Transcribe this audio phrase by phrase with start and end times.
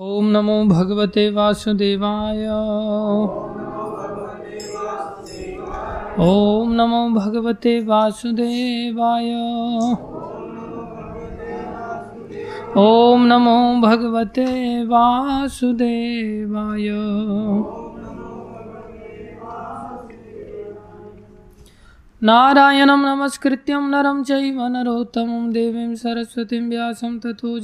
[0.00, 2.46] ॐ नमो भगवते वासुदेवाय।
[6.24, 9.30] ॐ नमो भगवते वासुदेवाय।
[12.76, 16.88] ॐ नमो भगवते वासुदेवाय।
[22.22, 27.58] नारायणं नमस्कृत्यं नरं चैव नरोत्तमं देवीं सरस्वतीं व्यासं ततो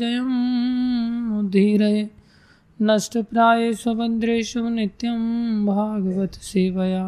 [2.82, 5.18] जयमुद्धीरये नष्टप्रायेष्वभद्रेषु नित्यं
[5.66, 7.04] भागवत सेवया।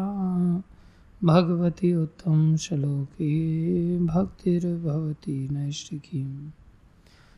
[1.23, 6.53] भगवती उत्तम श्लोके, भक्तिर्भवती नैष्टिकी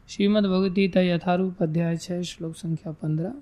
[0.09, 3.33] श्रीमद्भगवद्गीता यथारूप छः, श्लोक संख्या पंद्रह।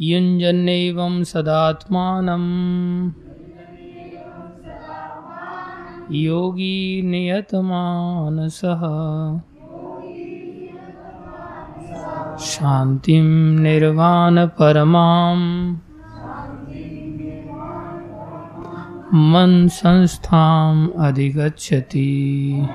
[0.00, 2.42] युञ्जन्नेवं सदात्मानं।
[6.12, 8.80] योगी नियतमानसः।
[12.40, 13.24] शान्तिं
[13.60, 15.36] निर्वाणपरमां
[19.14, 22.68] मन संस्थाम् अधिगच्छति।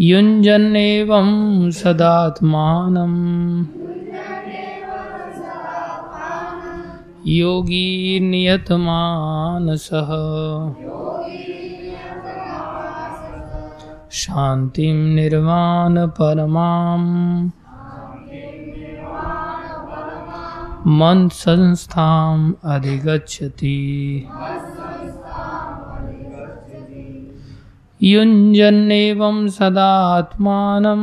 [0.00, 3.12] युञ्जन्नेवं सदात्मानं
[7.26, 10.08] योगी नियतमानसः
[14.12, 17.50] शान्तिं निर्वाणपरमां
[20.86, 24.28] मन्संस्थाम् अधिगच्छति।
[28.02, 31.02] युञ्जन्नेवं सदात्मानं।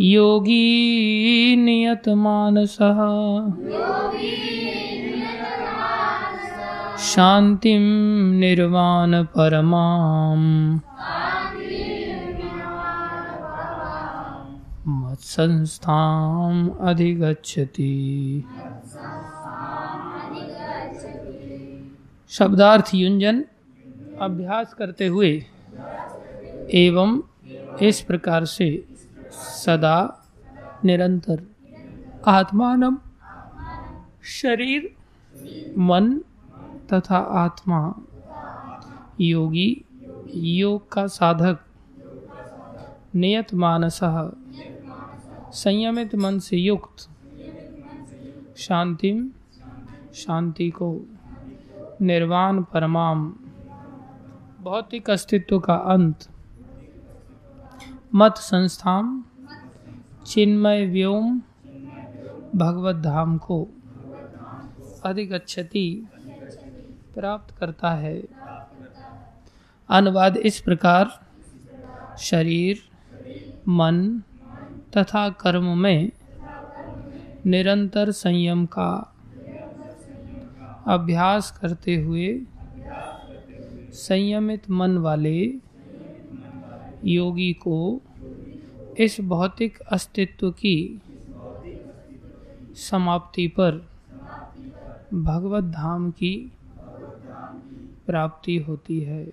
[0.00, 2.98] योगी नियतमानसः।
[7.02, 7.80] शान्तिं
[8.40, 10.78] निर्वाणपरमाम्
[14.88, 18.44] मत्संस्थाम् अधिगच्छति।
[22.28, 23.44] शब्दार्थ युंजन
[24.20, 25.46] अभ्यास करते हुए
[26.74, 27.22] एवं
[27.82, 28.84] इस प्रकार से
[29.32, 30.28] सदा
[30.84, 31.46] निरंतर
[32.26, 32.98] आत्मानम,
[34.24, 34.94] शरीर,
[35.78, 36.20] मन
[36.92, 37.94] तथा आत्मा।
[39.20, 39.84] योगी,
[40.34, 41.58] योग का साधक।
[43.14, 44.00] नियत मानस।
[45.54, 47.10] संयमित मन से युक्त।
[48.56, 49.30] शांतिम
[50.14, 51.00] शांति को।
[52.02, 53.36] निर्वाण परमाम
[54.60, 56.28] भौतिक अस्तित्व का अंत।
[58.14, 59.24] मत संस्थान
[60.26, 61.42] चिन्मय व्योम।
[62.56, 63.68] भगवत धाम को।
[65.04, 66.06] अधिगछति
[67.14, 68.22] प्राप्त करता है।
[69.88, 71.10] अनुवाद इस प्रकार,
[72.18, 72.78] शरीर,
[73.68, 74.22] मन
[74.96, 76.10] तथा कर्म में
[77.46, 79.14] निरंतर संयम का
[80.86, 82.42] अभ्यास करते हुए
[83.92, 85.54] संयमित मन वाले
[87.04, 88.00] योगी को
[88.98, 91.02] इस भौतिक अस्तित्व की
[92.74, 93.86] समाप्ति पर
[95.14, 96.52] भगवत धाम की
[98.12, 99.24] प्राप्ति होती है।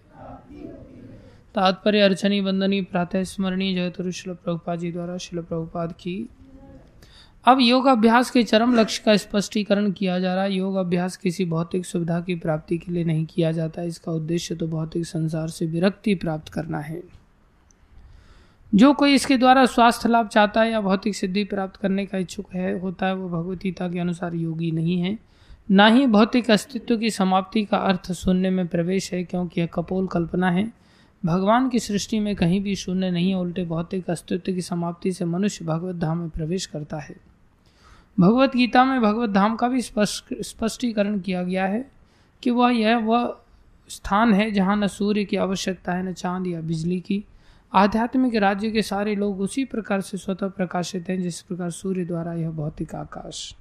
[1.56, 6.30] तात्पर्य अर्चनी वंदनी प्रातः स्मरणी जयतुरु शिल प्रभुपाद जी द्वारा शिल प्रभुपाद की।
[7.46, 11.46] अब योग अभ्यास के चरम लक्ष्य का स्पष्टीकरण किया जा रहा है। योग अभ्यास किसी
[11.46, 15.66] भौतिक सुविधा की प्राप्ति के लिए नहीं किया जाता। इसका उद्देश्य तो भौतिक संसार से
[15.66, 17.02] विरक्ति प्राप्त करना है।
[18.76, 22.54] जो कोई इसके द्वारा स्वास्थ्य लाभ चाहता है या भौतिक सिद्धि प्राप्त करने का इच्छुक
[22.54, 25.18] है, होता है वो भगवतीता के अनुसार योगी नहीं है।
[25.72, 30.08] ना ही भौतिक अस्तित्व की समाप्ति का अर्थ शून्य में प्रवेश है, क्योंकि यह कपोल
[30.08, 30.72] कल्पना है।
[31.26, 35.66] भगवान की सृष्टि में कहीं भी शून्य नहीं उल्टे भौतिक अस्तित्व की समाप्ति से मनुष्य
[35.66, 37.16] भगवत धाम में प्रवेश करता है।
[38.20, 41.92] भगवत गीता में भगवत धाम का भी स्पष्टीकरण किया गया है
[42.44, 43.36] कि वह यह वह
[43.90, 47.24] स्थान है जहाँ न सूर्य की आवश्यकता है, न चाँद या बिजली की।
[47.74, 52.34] आध्यात्मिक राज्य के सारे लोग उसी प्रकार से स्वतः प्रकाशित हैं, जिस प्रकार सूर्य द्वारा
[52.34, 53.56] यह भौतिक आकाश।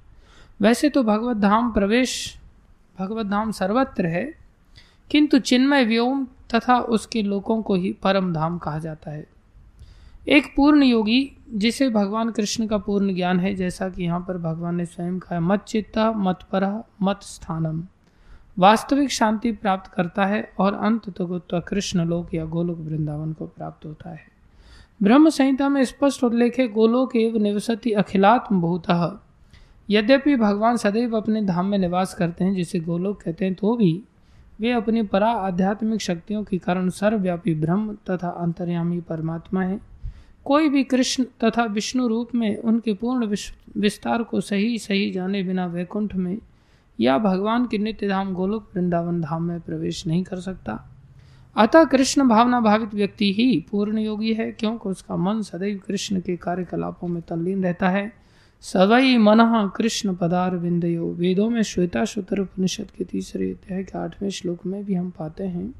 [0.59, 2.37] वैसे तो भगवत धाम प्रवेश,
[2.99, 4.33] भगवत धाम सर्वत्र है,
[5.11, 6.25] किंतु चिन्मय व्योम
[6.55, 9.27] तथा उसके लोगों को ही परम धाम कहा जाता है।
[10.27, 14.75] एक पूर्ण योगी, जिसे भगवान कृष्ण का पूर्ण ज्ञान है, जैसा कि यहाँ पर भगवान
[14.75, 17.83] ने स्वयं कहा, मत चित्ता, मत पर, मत स्थानम।
[18.57, 23.85] वास्तविक शांति प्राप्त करता है और अंत तो कृष्ण लोक या गोलोक वृंदावन को प्राप्त
[23.85, 24.27] होता है।
[25.03, 29.19] ब्रह्म संहिता में स्पष्ट उल्लेख है, गोलोक एवं निवसती अखिलात्म भूतः।
[29.89, 34.01] यद्यपि भगवान सदैव अपने धाम में निवास करते हैं, जिसे गोलोक कहते हैं तो भी
[34.59, 39.79] वे अपनी परा आध्यात्मिक शक्तियों के कारण सर्वव्यापी ब्रह्म तथा अंतर्यामी परमात्मा है।
[40.45, 43.27] कोई भी कृष्ण तथा विष्णु रूप में उनके पूर्ण
[43.77, 46.37] विस्तार को सही सही जाने बिना वैकुंठ में
[46.99, 50.79] या भगवान के नित्य धाम गोलोक वृंदावन धाम में प्रवेश नहीं कर सकता।
[51.55, 56.35] अतः कृष्ण भावना भावित व्यक्ति ही पूर्ण योगी है, क्योंकि उसका मन सदैव कृष्ण के
[56.37, 58.18] कार्यकलापों में तल्लीन रहता है।
[58.61, 64.29] सवई मन कृष्ण पदार विंदयो वेदों में श्वेता शुतर उपनिषद के तीसरे अध्याय के आठवें
[64.29, 65.73] श्लोक में भी हम पाते हैं।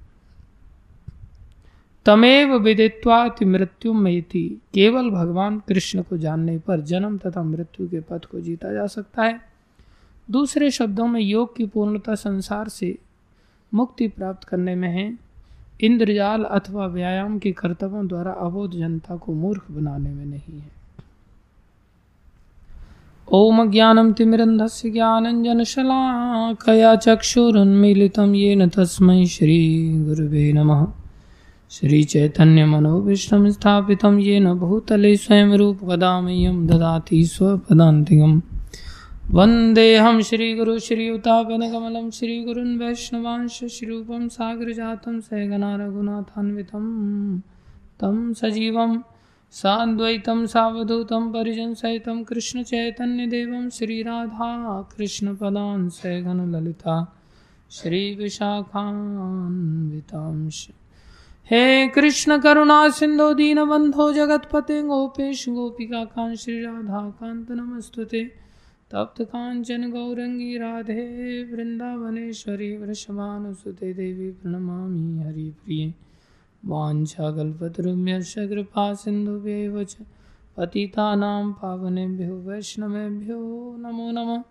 [2.06, 8.26] तमेव विदित्वाति मृत्यु मेति। केवल भगवान कृष्ण को जानने पर जन्म तथा मृत्यु के पथ
[8.26, 9.42] को जीता जा सकता है।
[10.32, 12.98] दूसरे शब्दों में योग की पूर्णता संसार से
[13.74, 15.18] मुक्ति प्राप्त करने में है।
[15.82, 20.79] इंद्रजाल अथवा व्यायाम के कर्तव्यों द्वारा अबोध जनता को मूर्ख बनाने में नहीं है।
[23.32, 30.88] ओम ज्ञानम तिमिरन्धस्य ज्ञानञ्जनशलाकया चक्षुरुन्मीलितं येन तस्मै श्रीगुरुवे नमः।
[31.72, 38.42] श्रीचैतन्यमनोभीष्टं स्थापितं येन भूतले स्वयं रूपकदामह्यं ददाति स्वपदान्तिकम्।
[39.32, 46.22] वन्देऽहं श्रीगुरु श्रीयुतापदकमलं श्रीगुरुन् वैष्णवांश, श्रीरूपं सागरजातं सहगना
[48.00, 48.98] तं सजीवं
[49.52, 57.16] साद्वैतं सावधूतं, परिजनसहितं, कृष्णचैतन्यदेवं श्रीराधा कृष्णपदान् सहगणललिता
[57.72, 60.68] श्रीविशाखान्वितांश।
[61.52, 68.32] हे कृष्ण करुणा सिंधु दीनबंधो जगतपते गोपेश गोपिका कांत श्री राधा कांत नमस्तुते।
[68.92, 76.09] तप्त कांचन गौरंगी राधे वृंदावनेश्वरी वृषभानुसुते देवी प्रणमामि हरिप्रिये।
[76.66, 79.98] वाञ्छाकल्पतरुभ्यश्च कृपा सिन्धुभ्यैव च
[80.58, 84.44] पतितानां पावनेभ्यो, वैष्णवेभ्यो, नमो नमः।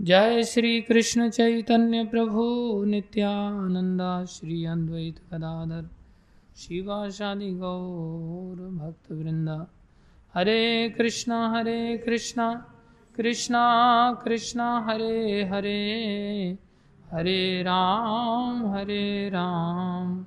[0.00, 2.42] जय श्री कृष्ण चैतन्य प्रभु
[2.84, 5.88] नित्यानंदा श्री अद्वैत गदाधर,
[6.56, 9.12] शिवाशादि गौर भक्त
[10.34, 12.66] हरे कृष्णा हरे कृष्णा
[13.16, 13.64] कृष्णा
[14.24, 16.58] कृष्णा, हरे हरे
[17.10, 20.26] हरे राम हरे राम।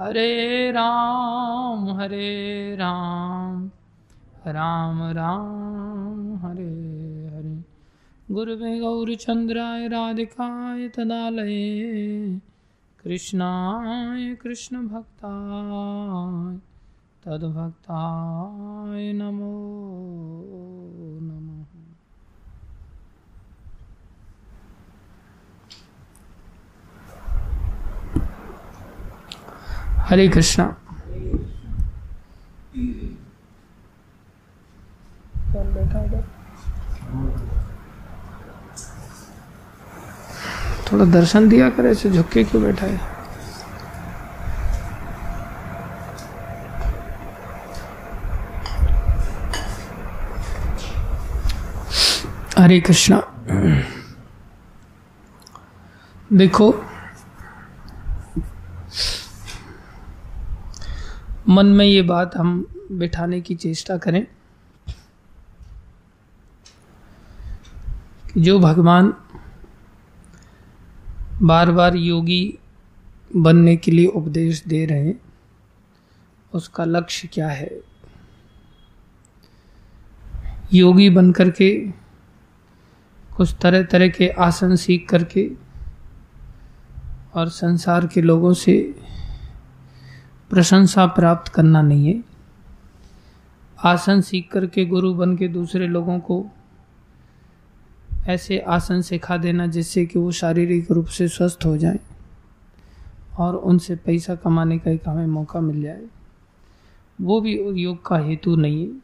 [0.00, 3.70] हरे राम हरे राम
[4.46, 7.64] राम राम, हरे हरे।
[8.34, 12.40] गुरुवे गौरचंद्राय राधिकाय तदालये,
[13.04, 16.56] कृष्णाय कृष्ण भक्ताय,
[17.24, 20.81] तद्भक्ताय नमः।
[30.02, 30.64] हरे कृष्णा।
[40.92, 43.00] थोड़ा दर्शन दिया करे ऐसे झुके क्यों बैठा है?
[52.58, 53.22] हरे कृष्णा।
[56.32, 56.72] देखो
[61.48, 64.26] मन में ये बात हम बिठाने की चेष्टा करें
[68.34, 69.14] कि जो भगवान
[71.42, 72.58] बार बार योगी
[73.36, 75.20] बनने के लिए उपदेश दे रहे हैं,
[76.54, 77.80] उसका लक्ष्य क्या है?
[80.74, 81.88] योगी बन करके
[83.36, 85.50] कुछ तरह तरह के आसन सीख करके
[87.34, 88.94] और संसार के लोगों से
[90.52, 92.24] प्रशंसा प्राप्त करना नहीं है।
[93.84, 96.46] आसन सीख करके गुरु बन के दूसरे लोगों को
[98.26, 102.00] ऐसे आसन सिखा देना जिससे कि वो शारीरिक रूप से स्वस्थ हो जाए
[103.38, 106.06] और उनसे पैसा कमाने का एक हमें मौका मिल जाए।
[107.20, 109.00] वो भी योग का हेतु नहीं है।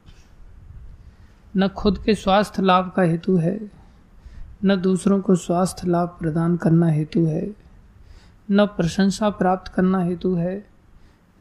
[1.57, 3.71] न खुद के स्वास्थ्य लाभ का हेतु है,
[4.65, 7.51] न दूसरों को स्वास्थ्य लाभ प्रदान करना हेतु है,
[8.51, 10.78] न प्रशंसा प्राप्त करना हेतु है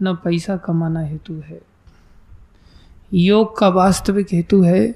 [0.02, 1.62] न पैसा कमाना हेतु है।
[3.14, 4.96] योग का वास्तविक हेतु है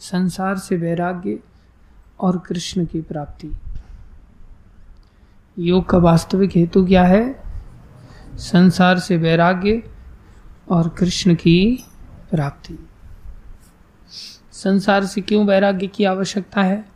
[0.00, 1.38] संसार से वैराग्य
[2.20, 3.52] और कृष्ण की प्राप्ति।
[5.58, 7.42] योग का वास्तविक हेतु क्या है?
[8.34, 9.90] संसार से वैराग्य
[10.70, 11.84] और कृष्ण की
[12.30, 12.88] प्राप्ति।
[14.52, 16.88] संसार से क्यों वैराग्य की आवश्यकता है?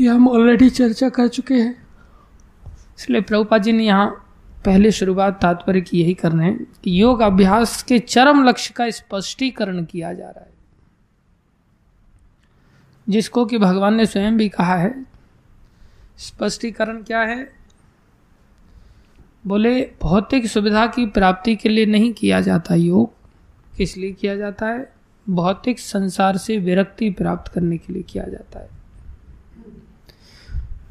[0.00, 1.86] यह हम ऑलरेडी चर्चा कर चुके हैं।
[2.98, 4.27] इसलिए प्रभुपा जी ने यहाँ
[4.64, 8.90] पहले शुरुआत तात्पर्य की यही कर रहे हैं कि योग अभ्यास के चरम लक्ष्य का
[8.90, 10.52] स्पष्टीकरण किया जा रहा है।
[13.08, 15.06] जिसको कि भगवान ने स्वयं भी कहा है।
[16.18, 17.52] स्पष्टीकरण क्या है?
[19.46, 23.12] बोले, भौतिक सुविधा की प्राप्ति के लिए नहीं किया जाता योग।
[23.76, 24.92] किस लिए किया जाता है?
[25.28, 28.77] भौतिक संसार से विरक्ति प्राप्त करने के लिए किया जाता है।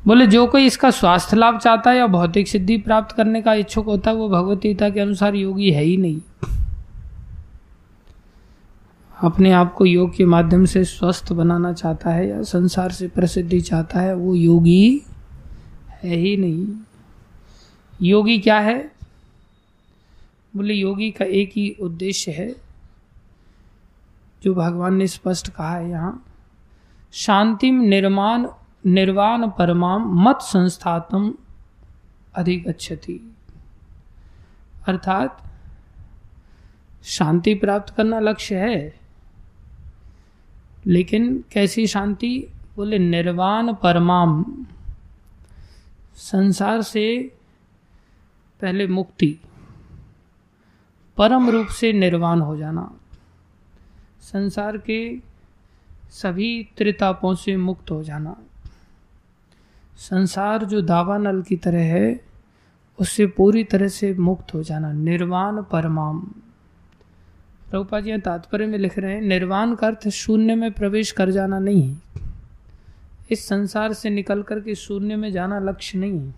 [0.07, 3.85] बोले, जो कोई इसका स्वास्थ्य लाभ चाहता है या भौतिक सिद्धि प्राप्त करने का इच्छुक
[3.85, 6.21] होता है, वो भगवतीता के अनुसार योगी है ही नहीं।
[9.23, 13.61] अपने आप को योग के माध्यम से स्वस्थ बनाना चाहता है या संसार से प्रसिद्धि
[13.61, 15.01] चाहता है, वो योगी
[16.03, 16.67] है ही नहीं।
[18.01, 18.91] योगी क्या है?
[20.55, 22.55] बोले, योगी का एक ही उद्देश्य है,
[24.43, 26.25] जो भगवान ने स्पष्ट कहा है यहाँ,
[27.11, 28.47] शांतिम निर्माण
[28.87, 31.33] निर्वाण परमाम मत संस्थातम
[32.35, 33.35] अधिक अच्छति
[34.87, 35.43] अर्थात,
[37.03, 38.99] शांति प्राप्त करना लक्ष्य है।
[40.85, 42.47] लेकिन कैसी शांति?
[42.75, 44.65] बोले, निर्वाण परमाम
[46.15, 47.37] संसार से
[48.61, 49.39] पहले मुक्ति।
[51.17, 52.95] परम रूप से निर्वाण हो जाना।
[54.21, 55.19] संसार के
[56.09, 58.37] सभी त्रितापों से मुक्त हो जाना।
[59.97, 62.21] संसार जो दावानल की तरह है,
[62.99, 66.19] उससे पूरी तरह से मुक्त हो जाना, निर्वाण परमाम।
[67.69, 71.59] प्रभुपा जी तात्पर्य में लिख रहे हैं, निर्वाण का अर्थ शून्य में प्रवेश कर जाना
[71.59, 72.01] नहीं है।
[73.31, 76.35] इस संसार से निकल कर के शून्य में जाना लक्ष्य नहीं है।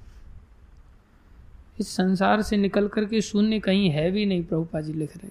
[1.79, 5.29] इस संसार से निकल कर के शून्य कहीं है भी नहीं, प्रभुपा जी लिख रहे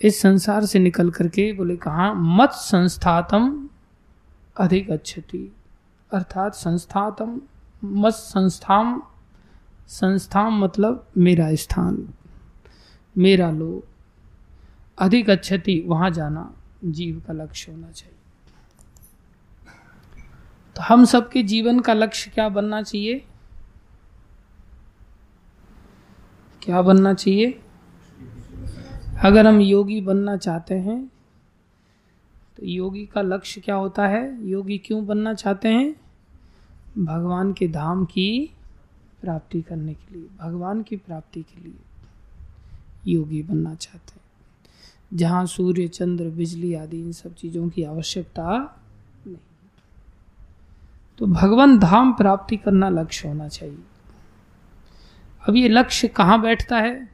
[0.00, 3.68] इस संसार से निकल करके बोले कहा मत संस्थातम
[4.56, 5.52] अधिक अच्छती
[6.12, 7.40] अर्थात संस्थातम,
[7.84, 9.02] मत संस्थाम
[9.88, 12.14] संस्थाम मतलब मेरा स्थान,
[13.18, 13.84] मेरा लोग
[14.98, 18.16] अधिक अच्छति, वहाँ जाना, जीव का लक्ष्य होना चाहिए।
[20.76, 23.26] तो हम सबके जीवन का लक्ष्य क्या बनना चाहिए?
[26.62, 27.60] क्या बनना चाहिए?
[29.24, 31.10] अगर हम योगी बनना चाहते हैं
[32.56, 34.46] तो योगी का लक्ष्य क्या होता है?
[34.48, 35.96] योगी क्यों बनना चाहते हैं?
[37.04, 38.50] भगवान के धाम की
[39.22, 41.74] प्राप्ति करने के लिए, भगवान की प्राप्ति के लिए
[43.06, 44.20] योगी बनना चाहते हैं।
[45.14, 48.80] जहाँ सूर्य, चंद्र, बिजली आदि इन सब चीज़ों की आवश्यकता
[49.26, 49.36] नहीं।
[51.18, 53.78] तो भगवान धाम प्राप्ति करना लक्ष्य होना चाहिए।
[55.48, 57.08] अब ये लक्ष्य कहाँ बैठता है?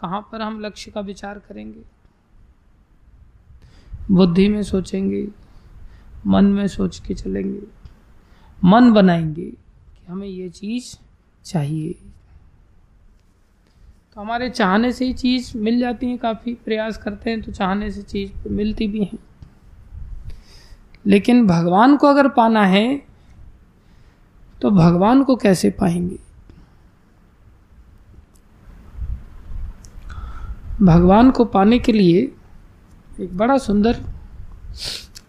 [0.00, 2.01] कहाँ पर हम लक्ष्य का विचार करेंगे?
[4.10, 5.26] बुद्धि में सोचेंगे,
[6.26, 7.60] मन में सोच के चलेंगे,
[8.64, 10.96] मन बनाएँगे कि हमें ये चीज़
[11.44, 11.92] चाहिए।
[14.14, 17.90] तो हमारे चाहने से ही चीज़ मिल जाती है, काफ़ी प्रयास करते हैं तो चाहने
[17.90, 19.18] से चीज़ मिलती भी है।
[21.06, 23.02] लेकिन भगवान को अगर पाना है
[24.62, 26.18] तो भगवान को कैसे पाएँगे?
[30.82, 32.32] भगवान को पाने के लिए
[33.20, 34.04] एक बड़ा सुंदर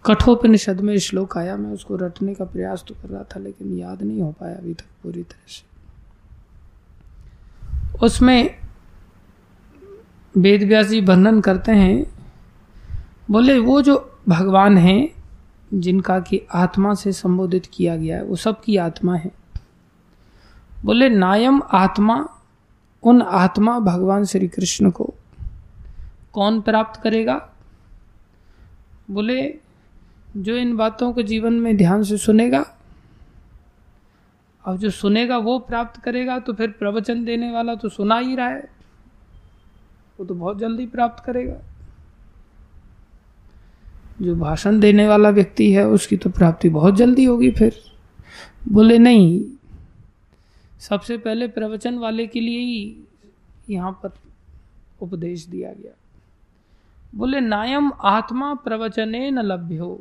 [0.06, 4.02] कठोपनिषद में श्लोक आया। मैं उसको रटने का प्रयास तो कर रहा था, लेकिन याद
[4.02, 5.64] नहीं हो पाया अभी तक पूरी तरह से।
[8.02, 8.58] उसमें
[10.36, 12.06] वेद व्यास जी वर्णन करते हैं,
[13.30, 15.10] बोले, वो जो भगवान हैं,
[15.74, 19.32] जिनका कि आत्मा से संबोधित किया गया है, वो सबकी आत्मा है।
[20.84, 22.28] बोले, नायम आत्मा,
[23.02, 25.14] उन आत्मा भगवान श्री कृष्ण को
[26.32, 27.50] कौन प्राप्त करेगा?
[29.08, 29.58] बोले,
[30.36, 32.64] जो इन बातों को जीवन में ध्यान से सुनेगा,
[34.64, 38.48] और जो सुनेगा वो प्राप्त करेगा तो फिर प्रवचन देने वाला तो सुना ही रहा
[38.48, 38.68] है।
[40.18, 41.60] वो तो बहुत जल्दी प्राप्त करेगा।
[44.22, 47.80] जो भाषण देने वाला व्यक्ति है, उसकी तो प्राप्ति बहुत जल्दी होगी फिर।
[48.68, 49.44] बोले, नहीं,
[50.80, 53.04] सबसे पहले प्रवचन वाले के लिए ही
[53.70, 54.12] यहाँ पर
[55.00, 55.92] उपदेश दिया गया।
[57.14, 60.00] बोले, नायम आत्मा प्रवचने न लभ्य। हो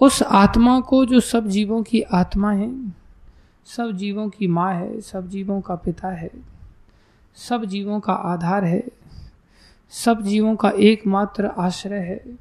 [0.00, 2.92] उस आत्मा को जो सब जीवों की आत्मा है,
[3.64, 6.30] सब जीवों की माँ है, सब जीवों का पिता है,
[7.34, 8.84] सब जीवों का आधार है,
[9.90, 12.38] सब जीवों का एकमात्र आश्रय है,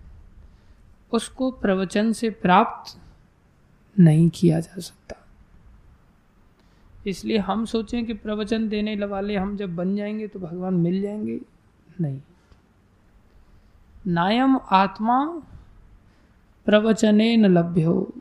[1.11, 2.99] उसको प्रवचन से प्राप्त
[3.99, 5.15] नहीं किया जा सकता।
[7.07, 11.39] इसलिए हम सोचें कि प्रवचन देने वाले हम जब बन जाएँगे तो भगवान मिल जाएँगे?
[12.01, 12.21] नहीं।
[14.07, 15.25] नायम आत्मा
[16.65, 18.13] प्रवचने न लभ्य। हो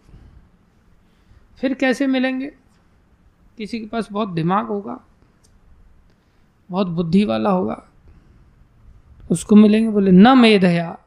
[1.59, 2.53] फिर कैसे मिलेंगे?
[3.59, 4.99] किसी के पास बहुत दिमाग होगा,
[6.71, 7.83] बहुत बुद्धि वाला होगा,
[9.31, 10.99] उसको मिलेंगे बोले, न मेधया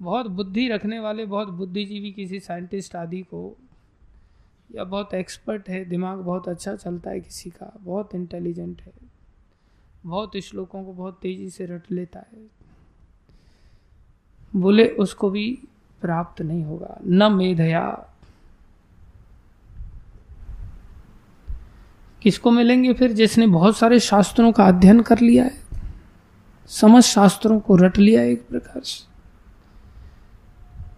[0.00, 3.56] बहुत बुद्धि रखने वाले, बहुत बुद्धिजीवी किसी साइंटिस्ट आदि को,
[4.74, 8.92] या बहुत एक्सपर्ट है, दिमाग बहुत अच्छा चलता है किसी का, बहुत इंटेलिजेंट है,
[10.06, 12.57] बहुत श्लोकों को बहुत तेज़ी से रट लेता है।
[14.56, 15.58] बोले, उसको भी
[16.00, 18.14] प्राप्त नहीं होगा। न मेधया।
[22.22, 23.12] किसको मिलेंगे फिर?
[23.12, 25.68] जिसने बहुत सारे शास्त्रों का अध्ययन कर लिया है।
[26.66, 29.08] समस्त शास्त्रों को रट लिया एक प्रकार से।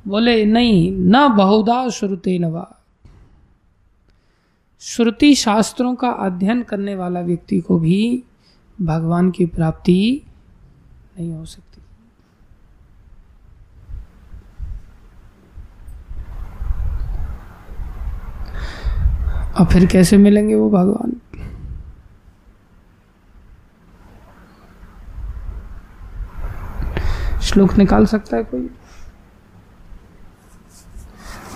[0.09, 2.76] बोले, नहीं, न बहुधा श्रुते नवा
[4.80, 8.23] श्रुति शास्त्रों का अध्ययन करने वाला व्यक्ति को भी
[8.83, 10.23] भगवान की प्राप्ति
[11.19, 11.70] नहीं हो सकती।
[19.57, 21.21] अब फिर कैसे मिलेंगे वो भगवान?
[27.42, 28.71] श्लोक निकाल सकता है कोई?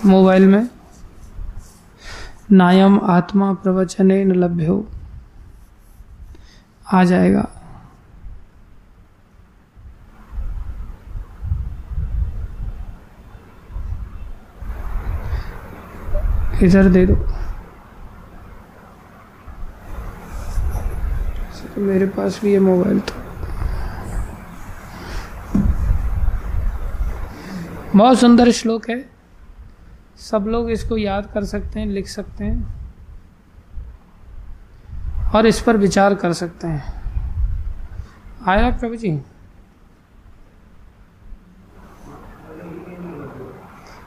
[0.07, 0.69] मोबाइल में।
[2.53, 4.87] नायम आत्मा प्रवचन न लभ्य। हो
[6.93, 7.49] आ जाएगा।
[16.63, 17.44] इधर दे दो।
[21.75, 23.15] तो मेरे पास भी है मोबाइल तो
[27.97, 28.99] बहुत सुंदर श्लोक है।
[30.21, 32.59] सब लोग इसको याद कर सकते हैं, लिख सकते हैं
[35.35, 36.83] और इस पर विचार कर सकते हैं।
[38.49, 39.19] आया प्रभु जी?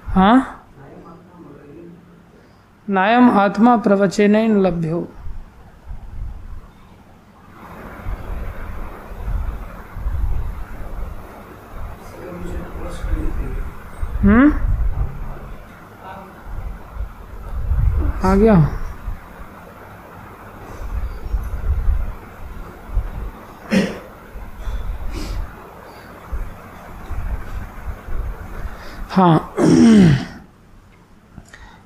[0.07, 0.53] हाँ?
[2.87, 5.07] नायम आत्मा प्रवचन लभ्य हो
[14.21, 14.51] हम्म
[18.23, 18.55] आ गया।
[29.09, 29.53] हाँ।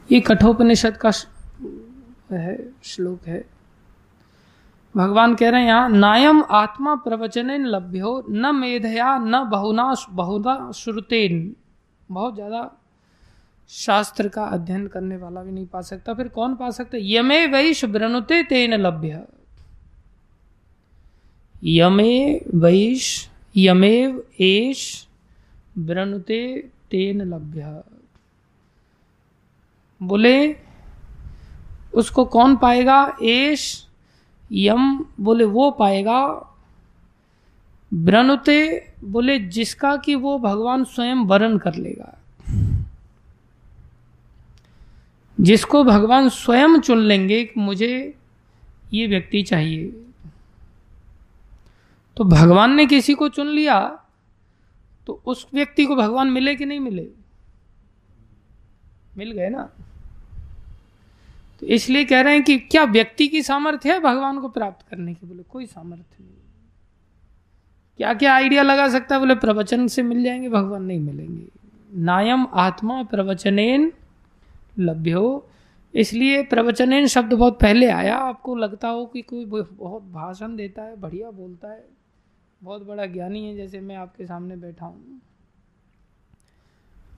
[0.09, 1.11] ये कठोपनिषद का
[2.31, 3.43] है, श्लोक है।
[4.95, 11.55] भगवान कह रहे हैं यहाँ, नायम आत्मा प्रवचन लभ्यो, न मेधया, न बहुना बहुना श्रुतेन।
[12.09, 12.69] बहुत ज़्यादा
[13.73, 17.85] शास्त्र का अध्ययन करने वाला भी नहीं पा सकता। फिर कौन पा सकता यमे वैश
[17.85, 19.25] ब्रनुते तेन लभ्य।
[21.63, 25.07] यमे वैश यमेव एश
[25.77, 27.83] ब्रनुते तेन लभ्य।
[30.03, 30.55] बोले,
[31.93, 33.17] उसको कौन पाएगा?
[33.23, 33.87] एश
[34.51, 36.47] यम बोले, वो पाएगा।
[37.93, 42.20] ब्रनुते, बोले, जिसका कि वो भगवान स्वयं वरण कर लेगा।
[45.41, 48.17] जिसको भगवान स्वयं चुन लेंगे कि मुझे
[48.93, 50.05] ये व्यक्ति चाहिए।
[52.17, 53.97] तो भगवान ने किसी को चुन लिया
[55.07, 57.07] तो उस व्यक्ति को भगवान मिले कि नहीं मिले?
[59.17, 59.69] मिल गए ना?
[61.59, 65.13] तो इसलिए कह रहे हैं कि क्या व्यक्ति की सामर्थ्य है भगवान को प्राप्त करने
[65.13, 65.27] की?
[65.27, 66.33] बोले, कोई सामर्थ्य नहीं।
[67.97, 69.19] क्या क्या आइडिया लगा सकता है?
[69.19, 71.43] बोले, प्रवचन से मिल जाएँगे, भगवान नहीं मिलेंगे।
[71.95, 73.93] नायम आत्मा प्रवचनेन
[74.79, 75.47] लभ्यो
[75.95, 80.95] इसलिए प्रवचनेन शब्द बहुत पहले आया। आपको लगता हो कि कोई बहुत भाषण देता है,
[80.95, 81.85] बढ़िया बोलता है।
[82.63, 85.21] बहुत बड़ा ज्ञानी है, जैसे मैं आपके सामने बैठा हूँ।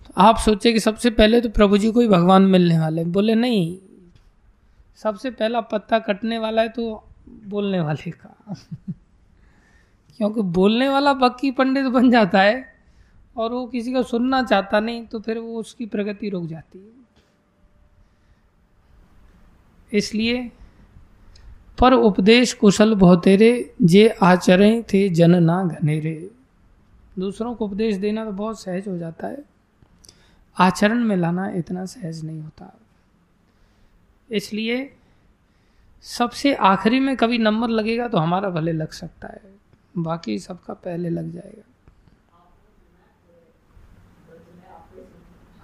[0.08, 3.12] तो आप सोचे कि सबसे पहले तो प्रभु जी को ही भगवान मिलने वाले हैं।
[3.12, 3.78] बोले, नहीं,
[4.96, 8.36] सबसे पहला पत्ता कटने वाला है तो बोलने वाले का।
[10.18, 12.74] क्योंकि बोलने वाला पक्की पंडित बन जाता है
[13.38, 17.03] और वो किसी को सुनना चाहता नहीं तो फिर वो उसकी प्रगति रुक जाती है।
[19.94, 20.52] इसलिए
[21.80, 23.52] पर उपदेश कुशल बहुतेरे
[23.84, 26.16] जे आचरण थे जन ना घनेरे।
[27.20, 29.44] दूसरों को उपदेश देना तो बहुत सहज हो जाता है।
[30.58, 32.74] आचरण में लाना इतना सहज नहीं होता।
[34.30, 34.90] इसलिए
[36.06, 39.42] सबसे आखिरी में कभी नंबर लगेगा तो हमारा भले लग सकता है।
[39.98, 41.64] बाकी सबका पहले लग जाएगा।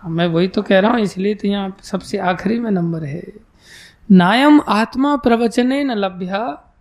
[0.02, 3.22] हाँ, मैं वही तो कह रहा हूँ इसलिए तो यहाँ सबसे आखिरी में नंबर है।
[4.12, 6.74] नायम आत्मा प्रवचने न लभ्या।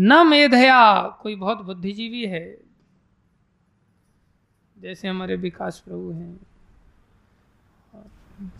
[0.00, 2.58] न मेधया, कोई बहुत बुद्धिजीवी है।
[4.78, 6.40] जैसे हमारे विकास प्रभु हैं,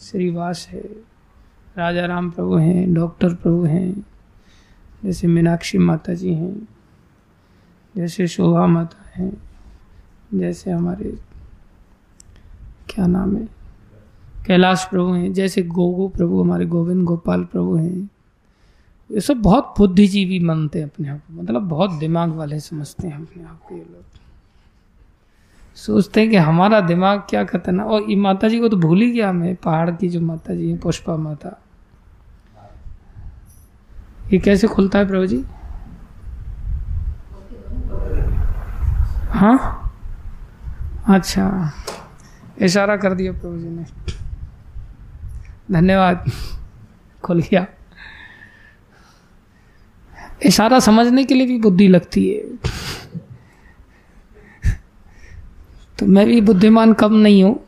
[0.00, 0.80] श्रीवास है
[1.76, 4.06] राजा राम प्रभु हैं, डॉक्टर प्रभु हैं,
[5.04, 6.68] जैसे मीनाक्षी माता जी हैं,
[7.96, 9.42] जैसे शोभा माता हैं,
[10.34, 11.18] जैसे हमारे,
[12.90, 13.63] क्या नाम है?
[14.46, 18.10] कैलाश प्रभु हैं, जैसे गोगो प्रभु, हमारे गोविंद गोपाल प्रभु हैं।
[19.10, 23.14] ये सब बहुत बुद्धिजीवी मानते हैं अपने आप को मतलब बहुत दिमाग वाले समझते हैं
[23.14, 24.04] अपने आप को ये लोग।
[25.76, 29.10] सोचते हैं कि हमारा दिमाग क्या खतरनाक और ये माता जी को तो भूल ही
[29.12, 31.60] गया हमें पहाड़ की जो माता जी है, पुष्पा माता।
[34.32, 35.44] ये कैसे खुलता है प्रभु जी?
[39.28, 39.92] हाँ?
[41.08, 41.72] अच्छा
[42.62, 43.84] इशारा कर दिया प्रभु जी ने।
[45.72, 46.30] धन्यवाद।
[47.22, 47.66] खुल गया।
[50.42, 52.42] इशारा समझने के लिए भी बुद्धि लगती है।
[55.98, 57.64] तो मैं भी बुद्धिमान कम नहीं हूँ।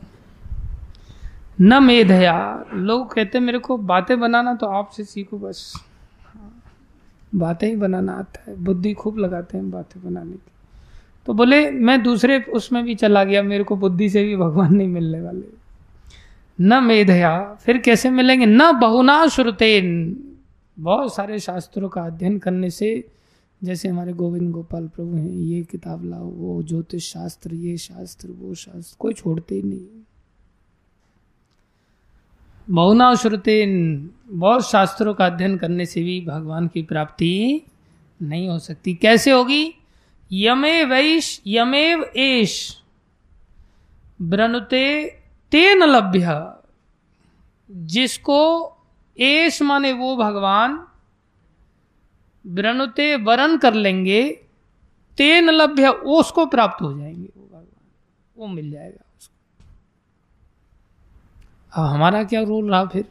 [1.61, 5.73] न मेधया लोग कहते मेरे को बातें बनाना तो आपसे सीखो बस।
[7.35, 10.51] बातें ही बनाना आता है। बुद्धि खूब लगाते हैं बातें बनाने की।
[11.25, 14.87] तो बोले, मैं दूसरे उसमें भी चला गया। मेरे को बुद्धि से भी भगवान नहीं
[14.87, 15.56] मिलने वाले।
[16.61, 18.45] न मेधया, फिर कैसे मिलेंगे?
[18.45, 20.17] न बहुना श्रुतेन।
[20.79, 23.07] बहुत सारे शास्त्रों का अध्ययन करने से,
[23.63, 28.55] जैसे हमारे गोविंद गोपाल प्रभु हैं, ये किताब लाओ, वो ज्योतिष शास्त्र, ये शास्त्र, वो
[28.55, 30.03] शास्त्र, कोई छोड़ते ही नहीं।
[32.69, 37.61] बहुना श्रुतेन, बहुत शास्त्रों का अध्ययन करने से भी भगवान की प्राप्ति
[38.21, 39.73] नहीं हो सकती। कैसे होगी?
[40.31, 42.81] यमे वैश, यमेव एश,
[44.21, 45.17] ब्रनुते
[45.51, 46.53] तेन लभ्य।
[47.71, 48.71] जिसको
[49.19, 50.87] एश माने वो भगवान
[52.47, 54.29] ब्रनुते वरण कर लेंगे,
[55.17, 57.65] तेन लभ्य उसको प्राप्त हो जाएँगे वो भगवान।
[58.37, 59.63] वो मिल जाएगा उसको।
[61.73, 63.09] अब हमारा क्या रोल रहा फिर?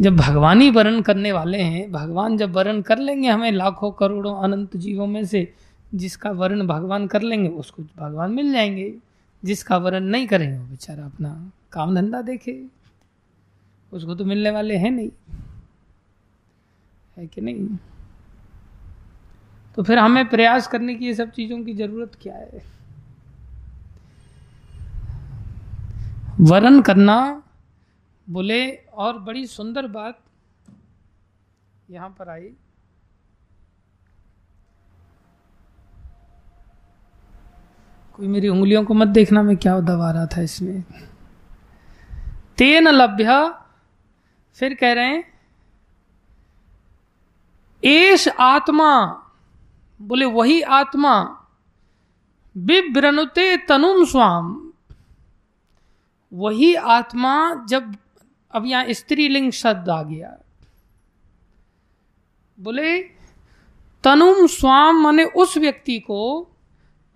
[0.00, 4.42] जब भगवान ही वर्ण करने वाले हैं, भगवान जब वर्ण कर लेंगे हमें लाखों करोड़ों
[4.42, 5.54] अनंत जीवों में से
[5.94, 8.98] जिसका वर्ण भगवान कर लेंगे, उसको भगवान मिल जाएँगे।
[9.44, 12.66] जिसका वर्ण नहीं करेंगे, वो बेचारा अपना काम धंधा देखे।
[13.92, 15.10] उसको तो मिलने वाले हैं नहीं।
[17.16, 17.76] है कि नहीं?
[19.76, 22.74] तो फिर हमें प्रयास करने की ये सब चीज़ों की ज़रूरत क्या है?
[26.40, 27.42] वर्ण करना
[28.30, 30.18] बोले, और बड़ी सुंदर बात
[31.90, 32.50] यहाँ पर आई।
[38.14, 40.82] कोई मेरी उंगलियों को मत देखना, मैं क्या दबा रहा था इसमें।
[42.58, 43.54] तेन लभ्य,
[44.54, 45.24] फिर कह रहे हैं
[47.84, 49.06] एश आत्मा,
[50.02, 51.40] बोले वही आत्मा
[52.56, 54.72] बिब्रनुते तनुम स्वाम।
[56.32, 57.96] वही आत्मा जब,
[58.52, 60.36] अब यहाँ स्त्रीलिंग शब्द आ गया।
[62.58, 62.98] बोले,
[64.04, 66.50] तनुम स्वाम, माने उस व्यक्ति को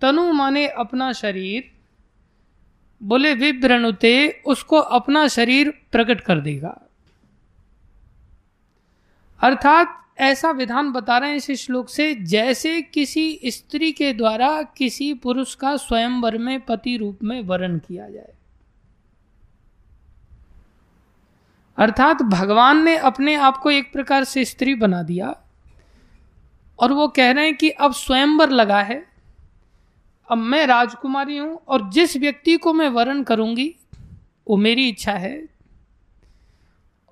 [0.01, 1.71] तनु माने अपना शरीर।
[3.03, 6.81] बोले विभ्रणुते उसको अपना शरीर प्रकट कर देगा।
[9.41, 15.13] अर्थात, ऐसा विधान बता रहे हैं इस श्लोक से, जैसे किसी स्त्री के द्वारा किसी
[15.13, 18.33] पुरुष का स्वयंवर में पति रूप में वर्ण किया जाए।
[21.77, 25.35] अर्थात, भगवान ने अपने आप को एक प्रकार से स्त्री बना दिया,
[26.79, 29.08] और वो कह रहे हैं कि अब स्वयंवर लगा है।
[30.29, 33.75] अब मैं राजकुमारी हूँ और जिस व्यक्ति को मैं वरण करूँगी,
[34.47, 35.49] वो मेरी इच्छा है।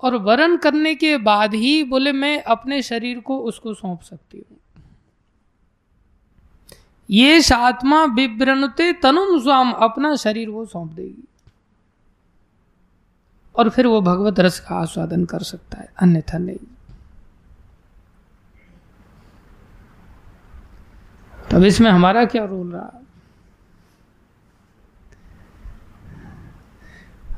[0.03, 4.57] और वरण करने के बाद ही बोले, मैं अपने शरीर को उसको सौंप सकती हूँ।
[7.09, 11.27] ये आत्मा विव्रणते तनुम स्वाम अपना शरीर वो सौंप देगी।
[13.55, 16.57] और फिर वो भगवत रस का आस्वादन कर सकता है, अन्यथा नहीं।
[21.51, 23.01] तब इसमें हमारा क्या रोल रहा?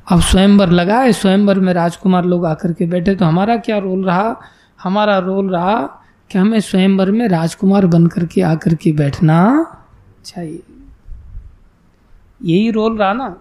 [0.09, 4.05] अब स्वयंवर लगा है स्वयंवर में राजकुमार लोग आकर के बैठे तो हमारा क्या रोल
[4.05, 4.35] रहा?
[4.83, 5.81] हमारा रोल रहा
[6.31, 9.65] कि हमें स्वयंवर में राजकुमार बन करके आकर के बैठना
[10.25, 10.63] चाहिए।
[12.43, 13.35] यही रोल रहा ना?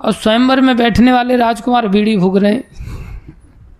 [0.00, 2.62] और स्वयंवर में बैठने वाले राजकुमार बीड़ी भूग रहे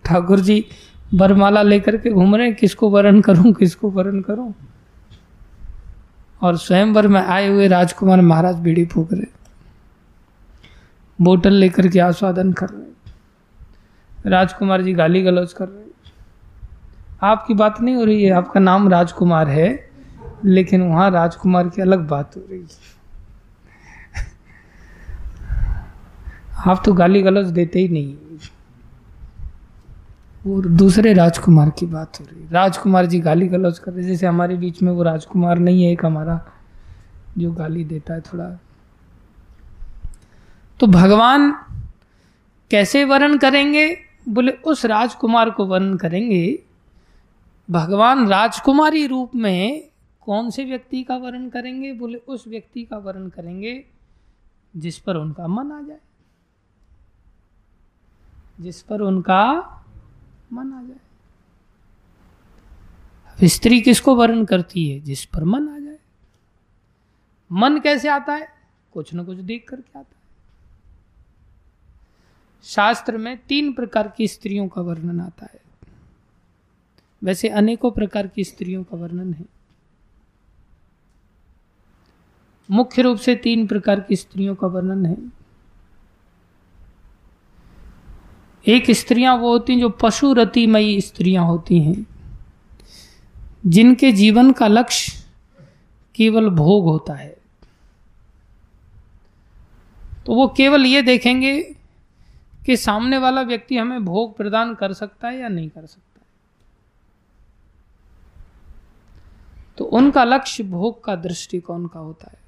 [0.05, 0.65] ठाकुर जी
[1.13, 4.53] बरमाला लेकर के घूम रहे किसको वरण करूँ, किसको वरण करूँ?
[6.41, 9.42] और स्वयंवर में आए हुए राजकुमार महाराज बीड़ी फूक रहे
[11.19, 15.81] बोतल लेकर के आस्वादन कर रहे राजकुमार जी गाली गलौज कर रहे
[17.23, 19.89] आपकी बात नहीं हो रही है, आपका नाम राजकुमार है,
[20.45, 22.91] लेकिन वहाँ राजकुमार की अलग बात हो रही है।
[26.67, 28.15] आप तो गाली गलौज देते ही नहीं
[30.45, 34.55] और दूसरे राजकुमार की बात हो रही राजकुमार जी गाली गलौज कर रहे जैसे हमारे
[34.57, 36.39] बीच में वो राजकुमार नहीं है, एक हमारा
[37.37, 38.45] जो गाली देता है थोड़ा
[40.79, 41.51] तो भगवान
[42.71, 43.97] कैसे वर्ण करेंगे?
[44.29, 46.63] बोले, उस राजकुमार को वर्ण करेंगे।
[47.71, 49.89] भगवान राजकुमारी रूप में
[50.21, 51.93] कौन से व्यक्ति का वर्ण करेंगे?
[51.93, 53.85] बोले, उस व्यक्ति का वर्ण करेंगे
[54.75, 55.99] जिस पर उनका मन आ जाए।
[58.61, 59.53] जिस पर उनका
[60.53, 60.97] मन आ जाए।
[63.47, 64.99] स्त्री किसको वर्ण करती है?
[64.99, 65.99] जिस पर मन आ जाए।
[67.51, 68.47] मन कैसे आता है?
[68.93, 70.22] कुछ ना कुछ देख करके आता है।
[72.63, 75.61] शास्त्र में तीन प्रकार की स्त्रियों का वर्णन आता है।
[77.23, 79.45] वैसे अनेकों प्रकार की स्त्रियों का वर्णन है।
[82.71, 85.17] मुख्य रूप से तीन प्रकार की स्त्रियों का वर्णन है।
[88.67, 92.05] एक स्त्रियाँ वो होती हैं जो पशु रतिमयी स्त्रियाँ होती हैं,
[93.65, 95.23] जिनके जीवन का लक्ष्य
[96.15, 97.37] केवल भोग होता है।
[100.25, 101.75] तो वो केवल ये देखेंगे
[102.65, 106.25] कि सामने वाला व्यक्ति हमें भोग प्रदान कर सकता है या नहीं कर सकता है।
[109.77, 112.41] तो उनका लक्ष्य भोग का दृष्टिकोण का होता है।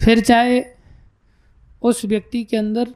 [0.00, 0.62] फिर चाहे
[1.82, 2.94] उस व्यक्ति के अंदर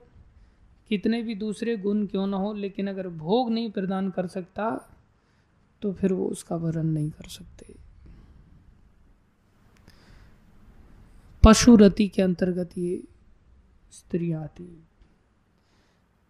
[0.90, 4.70] कितने भी दूसरे गुण क्यों ना हो, लेकिन अगर भोग नहीं प्रदान कर सकता
[5.82, 7.74] तो फिर वो उसका वर्ण नहीं कर सकते।
[11.42, 13.02] पशुरति के अंतर्गत ये
[13.92, 14.84] स्त्रियाँ आती।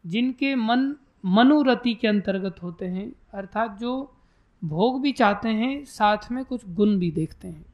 [0.06, 4.16] जिनके मन, मनुरति के अंतर्गत होते हैं, अर्थात जो
[4.64, 7.66] भोग भी चाहते हैं, साथ में कुछ गुण भी देखते हैं।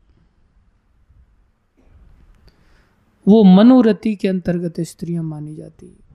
[3.28, 6.08] वो मनोरति के अंतर्गत स्त्रियाँ मानी जाती। है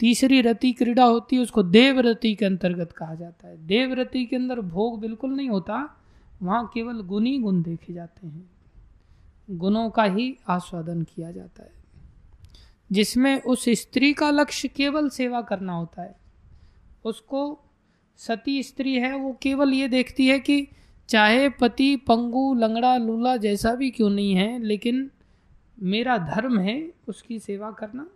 [0.00, 4.60] तीसरी रति क्रीड़ा होती है उसको देवरति के अंतर्गत कहा जाता है। देवरति के अंदर
[4.60, 6.00] भोग बिल्कुल नहीं होता,
[6.42, 8.50] वहाँ केवल गुणी गुण देखे जाते हैं।
[9.50, 11.83] गुणों का ही आस्वादन किया जाता है।
[12.92, 16.16] जिसमें उस स्त्री का लक्ष्य केवल सेवा करना होता है।
[17.04, 17.60] उसको
[18.16, 20.68] सती स्त्री है, वो केवल ये देखती है कि
[21.08, 25.10] चाहे पति, पंगु, लंगड़ा, लूला जैसा भी क्यों नहीं है, लेकिन
[25.82, 28.10] मेरा धर्म है उसकी सेवा करना।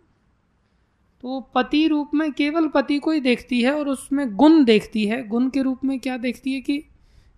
[1.21, 5.27] तो पति रूप में केवल पति को ही देखती है और उसमें गुण देखती है।
[5.27, 6.83] गुण के रूप में क्या देखती है कि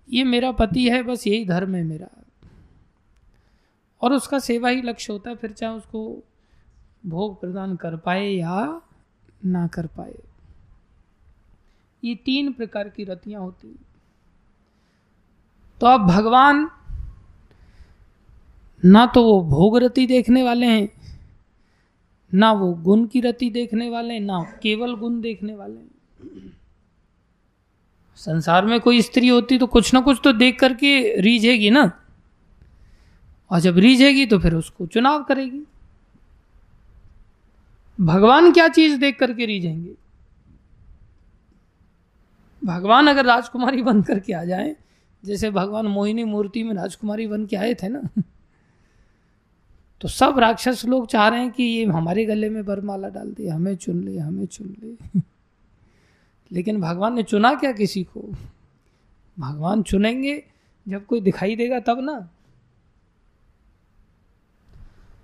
[0.10, 2.26] ये मेरा पति है, बस यही धर्म है मेरा।
[4.02, 6.24] और उसका सेवा ही लक्ष्य होता है, फिर चाहे उसको
[7.04, 8.82] भोग प्रदान कर पाए या
[9.46, 10.16] ना कर पाए।
[12.04, 13.76] ये तीन प्रकार की रतियाँ होती
[15.82, 16.70] तो अब भगवान
[18.84, 20.90] ना तो वो भोग रति देखने वाले हैं,
[22.32, 25.90] ना वो गुण की रति देखने वाले हैं, ना केवल गुण देखने वाले हैं।
[28.20, 31.92] संसार में कोई स्त्री होती तो कुछ ना कुछ तो देख करके रीझेगी ना।
[33.52, 35.62] और जब रीझेगी तो फिर उसको चुनाव करेगी।
[38.02, 39.94] भगवान क्या चीज़ देख करके रीझेंगे
[42.62, 44.76] भगवान अगर राजकुमारी बन करके आ जाए,
[45.24, 48.02] जैसे भगवान मोहिनी मूर्ति में राजकुमारी बन के आए थे ना
[50.02, 53.48] तो सब राक्षस लोग चाह रहे हैं कि ये हमारे गले में बरमाला डाल दे,
[53.48, 55.22] हमें चुन ले, हमें चुन ले।
[56.52, 58.22] लेकिन भगवान ने चुना क्या किसी को?
[59.40, 60.44] भगवान चुनेंगे,
[60.88, 62.20] जब कोई दिखाई देगा तब ना।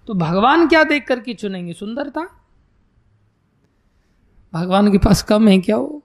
[0.07, 1.73] तो भगवान क्या देख करके चुनेंगे?
[1.73, 2.36] सुंदरता?
[4.53, 6.03] भगवान के पास कम है क्या वो?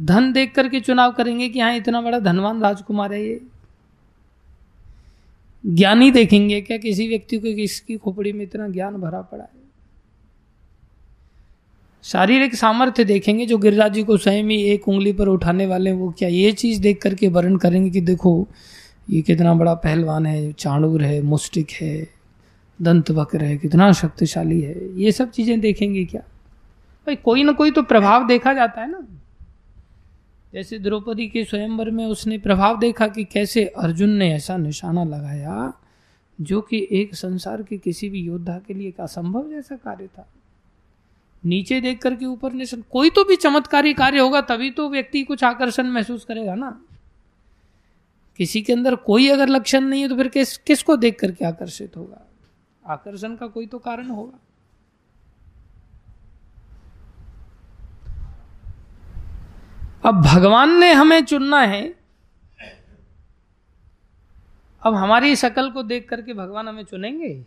[0.00, 3.40] धन देख करके चुनाव करेंगे कि हाँ इतना बड़ा धनवान राजकुमार है ये।
[5.66, 9.60] ज्ञानी देखेंगे क्या किसी व्यक्ति को किसकी खोपड़ी में इतना ज्ञान भरा पड़ा है?
[12.02, 16.14] शारीरिक सामर्थ्य देखेंगे, जो गिरिराज जी को स्वयं ही एक उंगली पर उठाने वाले वो
[16.18, 18.48] क्या ये चीज़ देख करके वर्ण करेंगे कि देखो,
[19.10, 22.19] ये कितना बड़ा पहलवान है, चाणूर है, मुस्टिक है।
[22.82, 26.20] दंत वक्र है, कितना शक्तिशाली है, ये सब चीज़ें देखेंगे क्या?
[27.06, 29.06] भाई, कोई ना कोई तो प्रभाव देखा जाता है ना।
[30.52, 35.72] जैसे द्रौपदी के स्वयंवर में उसने प्रभाव देखा कि कैसे अर्जुन ने ऐसा निशाना लगाया,
[36.40, 40.28] जो कि एक संसार के किसी भी योद्धा के लिए एक असंभव जैसा कार्य था।
[41.44, 45.44] नीचे देख करके ऊपर निशान कोई तो भी चमत्कारी कार्य होगा, तभी तो व्यक्ति कुछ
[45.44, 46.80] आकर्षण महसूस करेगा ना।
[48.38, 51.96] किसी के अंदर कोई अगर लक्षण नहीं है तो फिर किस, किसको देख करके आकर्षित
[51.96, 52.26] होगा?
[52.90, 54.38] आकर्षण का कोई तो कारण होगा।
[60.04, 62.00] अब भगवान ने हमें चुनना है।
[64.82, 67.46] अब हमारी शकल को देख करके भगवान हमें चुनेंगे।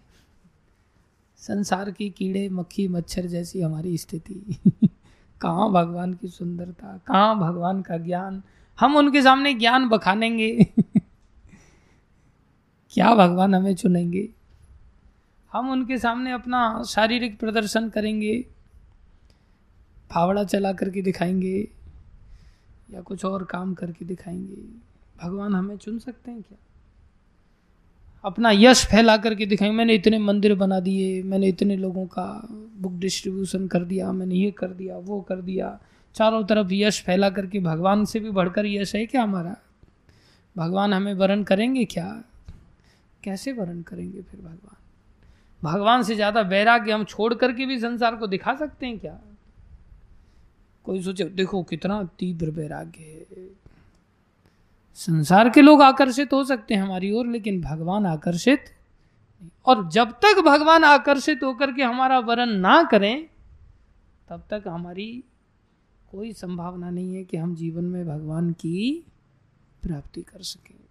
[1.37, 4.59] संसार की कीड़े, मक्खी, मच्छर जैसी हमारी स्थिति।
[5.41, 8.43] कहाँ भगवान की सुंदरता, कहाँ भगवान का ज्ञान?
[8.79, 10.63] हम उनके सामने ज्ञान बखानेंगे।
[12.89, 14.29] क्या भगवान हमें चुनेंगे?
[15.53, 18.45] हम उनके सामने अपना शारीरिक प्रदर्शन करेंगे,
[20.11, 21.67] फावड़ा चला करके दिखाएँगे,
[22.91, 24.55] या कुछ और काम करके दिखाएँगे।
[25.23, 26.57] भगवान हमें चुन सकते हैं क्या?
[28.25, 32.47] अपना यश फैला करके दिखाएँगे मैंने इतने मंदिर बना दिए, मैंने इतने लोगों का
[32.79, 35.79] बुक डिस्ट्रीब्यूशन कर दिया, मैंने ये कर दिया, वो कर दिया।
[36.15, 39.55] चारों तरफ़ यश फैला करके भगवान से भी बढ़कर यश है क्या हमारा?
[40.57, 42.23] भगवान हमें वर्ण करेंगे क्या?
[43.23, 44.75] कैसे वर्ण करेंगे फिर भगवान?
[45.63, 49.19] भगवान से ज़्यादा वैराग्य हम छोड़ करके भी संसार को दिखा सकते हैं क्या?
[50.83, 53.47] कोई सोचे, देखो, कितना तीव्र वैराग्य है।
[54.95, 58.65] संसार के लोग आकर्षित हो सकते हैं हमारी ओर, लेकिन भगवान आकर्षित
[59.65, 63.25] और जब तक भगवान आकर्षित होकर के हमारा वरण ना करें,
[64.29, 65.23] तब तक हमारी
[66.11, 69.05] कोई संभावना नहीं है कि हम जीवन में भगवान की
[69.83, 70.82] प्राप्ति कर सकें।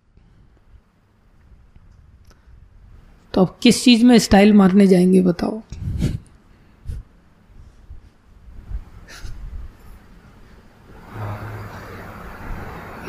[3.35, 5.63] तो अब किस चीज़ में स्टाइल मारने जाएँगे बताओ?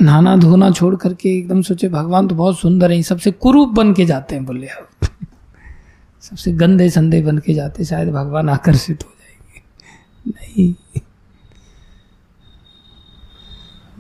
[0.02, 4.06] नहाना धोना छोड़ करके एकदम सोचे, भगवान तो बहुत सुंदर है, सबसे कुरूप बन के
[4.06, 4.90] जाते हैं, बोले आप।
[6.22, 9.62] सबसे गंदे संदे बन के जाते शायद भगवान आकर्षित हो जाएँगे।
[10.30, 10.74] नहीं।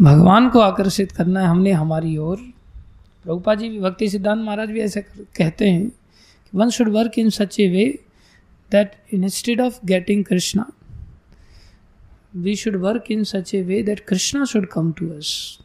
[0.01, 2.37] भगवान को आकर्षित करना है हमने हमारी ओर।
[3.23, 5.01] प्रभुपा जी भी भक्ति सिद्धांत महाराज भी ऐसे
[5.37, 5.91] कहते हैं।
[6.55, 8.05] One should work in such a way
[8.71, 10.71] that instead of getting Krishna
[12.35, 15.59] we should work in such a way that Krishna should come to us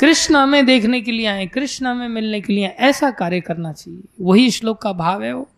[0.00, 4.00] Krishna हमें देखने के लिए आए कृष्ण हमें मिलने के लिए ऐसा कार्य करना चाहिए।
[4.20, 5.50] वही श्लोक का भाव है वो।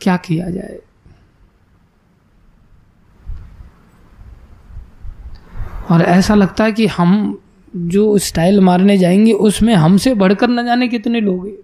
[0.00, 0.78] क्या किया जाए?
[5.90, 7.43] और ऐसा लगता है कि हम
[7.76, 11.56] जो स्टाइल मारने जाएँगे, उसमें हमसे बढ़कर न जाने कितने लोग हैं।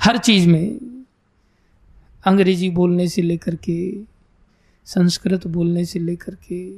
[0.00, 0.78] हर चीज़ में
[2.26, 3.98] अंग्रेज़ी बोलने से लेकर के,
[4.84, 6.72] संस्कृत बोलने से लेकर के,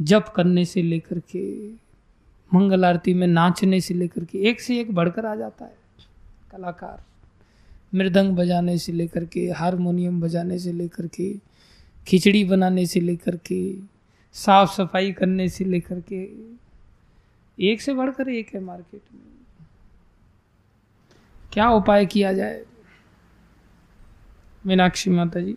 [0.00, 1.68] जप करने से लेकर के,
[2.54, 5.74] मंगल आरती में नाचने से लेकर के, एक से एक बढ़कर आ जाता है।
[6.52, 7.04] कलाकार,
[7.94, 11.34] मृदंग बजाने से लेकर के, हारमोनियम बजाने से लेकर के,
[12.06, 13.91] खिचड़ी बनाने से लेकर के
[14.34, 16.22] साफ़ सफ़ाई करने से लेकर के
[17.58, 19.20] एक से बढ़कर एक है मार्केट में।
[21.52, 22.62] क्या उपाय किया जाए?
[24.66, 25.56] मीनाक्षी माता जी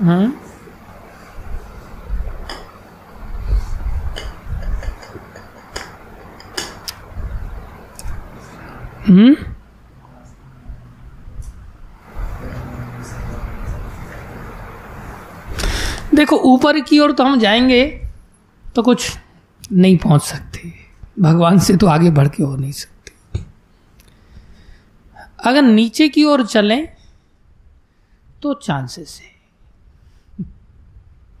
[0.00, 0.24] हाँ
[9.06, 9.34] हम्म?
[16.14, 18.08] देखो, ऊपर की ओर तो हम जाएँगे
[18.74, 19.18] तो कुछ
[19.72, 20.72] नहीं पहुँच सकते।
[21.20, 23.40] भगवान से तो आगे बढ़ के हो नहीं सकते।
[25.44, 26.96] अगर नीचे की ओर चलें
[28.42, 29.40] तो चांसेस है।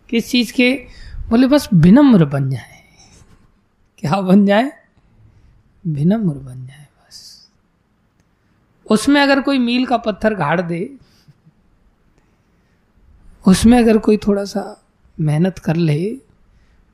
[0.08, 0.86] किस चीज़ के?
[1.28, 2.84] बोले, बस विनम्र बन जाए।
[3.98, 4.72] क्या बन जाए?
[5.86, 7.48] विनम्र बन जाए बस।
[8.90, 10.96] उसमें अगर कोई मील का पत्थर गाड़ दे
[13.46, 14.84] उसमें अगर कोई थोड़ा सा
[15.20, 16.16] मेहनत कर ले,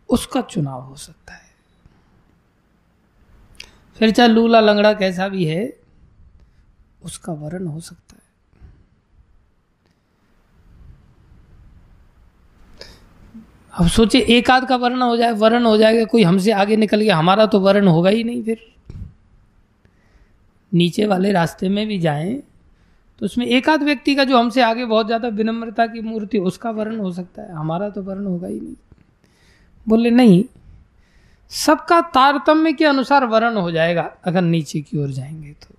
[0.09, 1.47] उसका चुनाव हो सकता है।
[3.99, 5.77] फिर चाहे लूला लंगड़ा कैसा भी है,
[7.03, 8.25] उसका वर्ण हो सकता है।
[13.79, 17.01] अब सोचे एक आध का वर्ण हो जाए, वर्ण हो जाएगा, कोई हमसे आगे निकल
[17.01, 18.75] गया, हमारा तो वर्ण होगा ही नहीं फिर।
[20.75, 22.43] नीचे वाले रास्ते में भी जाएँ
[23.21, 26.71] तो उसमें एक आध व्यक्ति का जो हमसे आगे बहुत ज़्यादा विनम्रता की मूर्ति, उसका
[26.71, 28.75] वर्ण हो सकता है। हमारा तो वर्ण होगा ही नहीं।
[29.87, 30.45] बोले, नहीं,
[31.51, 35.75] सबका तारतम्य के अनुसार वर्ण हो जाएगा, अगर नीचे की ओर जाएँगे तो।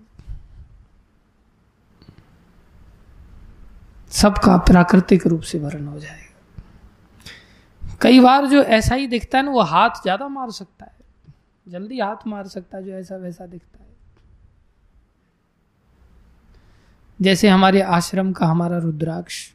[4.11, 6.23] सबका प्राकृतिक रूप से वर्ण हो जाएगा।
[8.01, 10.91] कई बार जो ऐसा ही दिखता है ना, वो हाथ ज़्यादा मार सकता है।
[11.67, 13.76] जल्दी हाथ मार सकता है जो ऐसा वैसा दिखता है।
[17.19, 19.45] जैसे हमारे आश्रम का हमारा रुद्राक्ष।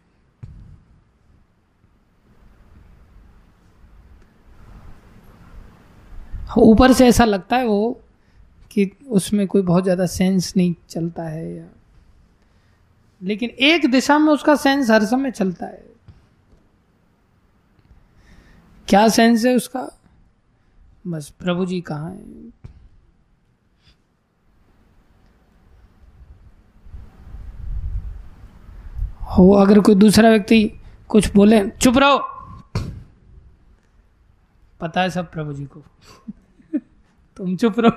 [6.58, 8.00] ऊपर से ऐसा लगता है वो
[8.70, 11.68] कि उसमें कोई बहुत ज़्यादा सेंस नहीं चलता है या
[13.20, 15.84] लेकिन एक दिशा में उसका सेंस हर समय चलता है।
[18.88, 19.88] क्या सेंस है उसका?
[21.06, 22.61] बस प्रभु जी कहाँ है?
[29.38, 30.72] हो, अगर कोई दूसरा व्यक्ति
[31.08, 32.18] कुछ बोले, चुप रहो।
[34.80, 35.82] पता है सब प्रभु जी को।
[37.36, 37.90] तुम चुप रहो।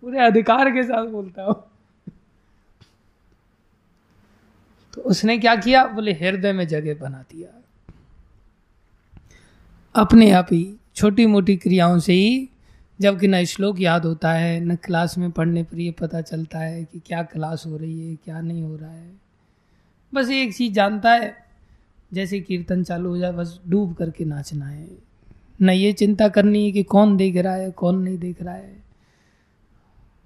[0.00, 1.52] पूरे अधिकार के साथ बोलता हो।
[4.94, 5.86] तो उसने क्या किया?
[5.86, 7.62] बोले, हृदय में जगह बना दिया।
[9.94, 12.48] अपने आप ही छोटी मोटी क्रियाओं से ही,
[13.00, 16.84] जबकि न श्लोक याद होता है, न क्लास में पढ़ने पर ये पता चलता है
[16.84, 19.25] कि क्या क्लास हो रही है, क्या नहीं हो रहा है।
[20.14, 21.36] बस एक चीज़ जानता है,
[22.12, 24.88] जैसे कीर्तन चालू हो जाए, बस डूब करके नाचना है।
[25.62, 28.82] न ये चिंता करनी है कि कौन देख रहा है, कौन नहीं देख रहा है।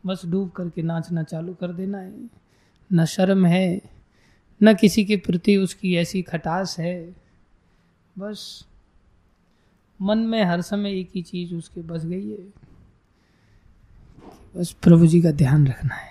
[0.07, 2.31] बस डूब करके नाचना चालू कर देना है।
[2.93, 3.81] न शर्म है,
[4.63, 7.17] न किसी के प्रति उसकी ऐसी खटास है।
[8.19, 8.67] बस
[10.03, 12.71] मन में हर समय एक ही चीज़ उसके बस गई है।
[14.57, 16.10] बस प्रभु जी का ध्यान रखना है।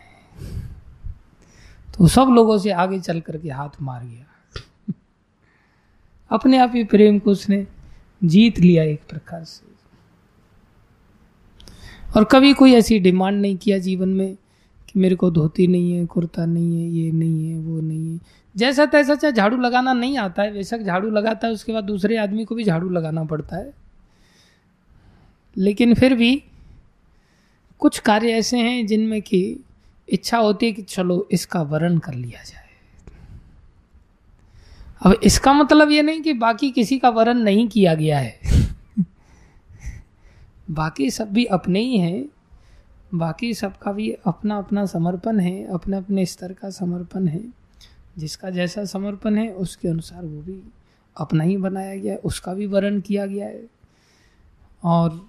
[1.99, 4.25] तो सब लोगों से आगे चल करके हाथ मार गया।
[6.31, 7.67] अपने आप ही प्रेम को उसने
[8.23, 9.69] जीत लिया एक प्रकार से।
[12.17, 14.35] और कभी कोई ऐसी डिमांड नहीं किया जीवन में
[14.87, 18.19] कि मेरे को धोती नहीं है, कुर्ता नहीं है, ये नहीं है, वो नहीं है।
[18.57, 22.17] जैसा तैसा चाहे झाड़ू लगाना नहीं आता है, बेशक झाड़ू लगाता है, उसके बाद दूसरे
[22.17, 23.73] आदमी को भी झाड़ू लगाना पड़ता है।
[25.57, 26.43] लेकिन फिर भी
[27.79, 29.59] कुछ कार्य ऐसे हैं जिनमें कि
[30.11, 32.69] इच्छा होती है कि चलो इसका वर्ण कर लिया जाए।
[35.05, 38.39] अब इसका मतलब ये नहीं कि बाकी किसी का वरण नहीं किया गया है।
[40.71, 42.29] बाकी सब भी अपने ही हैं।
[43.13, 47.59] बाकी सबका भी अपना अपना समर्पण है अपने अपने स्तर का समर्पण है।
[48.17, 50.63] जिसका जैसा समर्पण है, उसके अनुसार वो भी
[51.17, 53.67] अपना ही बनाया गया है, उसका भी वर्ण किया गया है।
[54.83, 55.28] और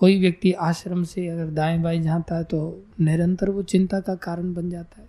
[0.00, 2.58] कोई व्यक्ति आश्रम से अगर दाएँ बाएँ जाता है तो
[3.00, 5.08] निरंतर वो चिंता का कारण बन जाता है।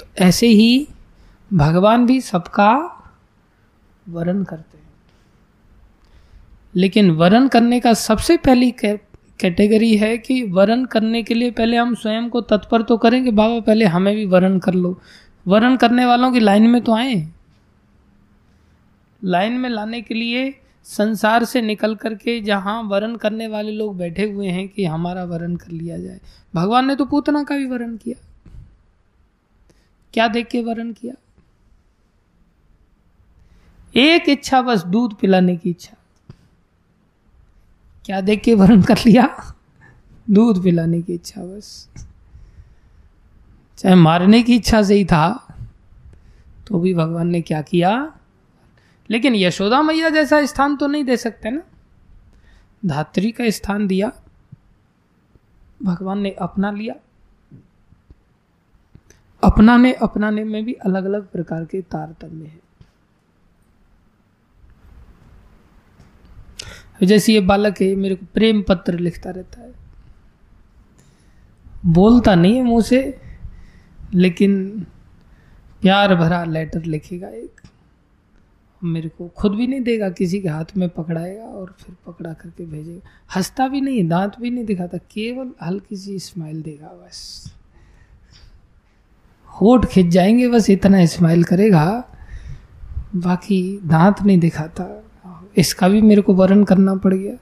[0.00, 0.88] तो ऐसे ही
[1.50, 2.70] भगवान भी सबका
[4.06, 4.90] वरण करते हैं।
[6.76, 11.94] लेकिन वरण करने का सबसे पहली कैटेगरी है कि वरण करने के लिए पहले हम
[11.94, 14.98] स्वयं को तत्पर तो करें कि बाबा पहले हमें भी वरण कर लो।
[15.46, 17.14] वरण करने वालों की लाइन में तो आए।
[19.22, 20.50] लाइन में लाने के लिए
[20.86, 25.56] संसार से निकल करके जहाँ वरण करने वाले लोग बैठे हुए हैं कि हमारा वरण
[25.56, 26.20] कर लिया जाए।
[26.54, 28.26] भगवान ने तो पूतना का भी वरण किया।
[30.14, 31.14] क्या देख के वरण किया?
[33.94, 35.96] एक इच्छा बस दूध पिलाने की इच्छा।
[38.04, 39.28] क्या देख के वर्ण कर लिया?
[40.30, 41.88] दूध पिलाने की इच्छा बस।
[43.78, 45.54] चाहे मारने की इच्छा से ही था
[46.66, 48.18] तो भी भगवान ने क्या किया?
[49.12, 51.62] लेकिन यशोदा मैया जैसा स्थान तो नहीं दे सकते ना?
[52.86, 54.12] धात्री का स्थान दिया,
[55.82, 56.94] भगवान ने अपना लिया।
[59.42, 62.60] अपनाने अपनाने में भी अलग अलग प्रकार के तारतम्य है।
[67.06, 69.72] जैसे ये बालक है, मेरे को प्रेम पत्र लिखता रहता है।
[71.86, 73.20] बोलता नहीं है मुँह से,
[74.14, 74.86] लेकिन
[75.82, 77.61] प्यार भरा लेटर लिखेगा एक।
[78.84, 82.64] मेरे को खुद भी नहीं देगा, किसी के हाथ में पकड़ाएगा और फिर पकड़ा करके
[82.64, 87.52] भेजेगा। हंसता भी नहीं, दांत भी नहीं दिखाता, केवल हल्की सी स्माइल देगा बस।
[89.60, 92.04] होठ खिंच जाएँगे, बस इतना स्माइल करेगा,
[93.16, 95.04] बाकी दांत नहीं दिखाता।
[95.56, 97.34] इसका भी मेरे को वर्ण करना पड़ गया।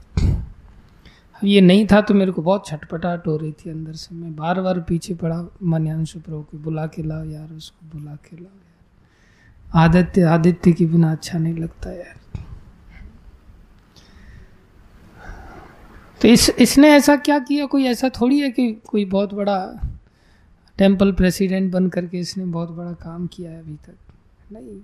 [1.35, 4.35] अब ये नहीं था तो मेरे को बहुत छटपटाहट हो रही थी अंदर से। मैं
[4.35, 8.57] बार बार पीछे पड़ा, मन्यांशु प्रभु को बुला के लाओ यार उसको बुला के लाओ
[9.75, 12.43] आदित्य आदित्य के बिना अच्छा नहीं लगता यार।
[16.21, 17.65] तो इस, इसने ऐसा क्या किया?
[17.65, 19.87] कोई ऐसा थोड़ी है कि कोई बहुत बड़ा
[20.77, 23.95] टेंपल प्रेसिडेंट बन करके इसने बहुत बड़ा काम किया है अभी तक?
[24.51, 24.81] नहीं।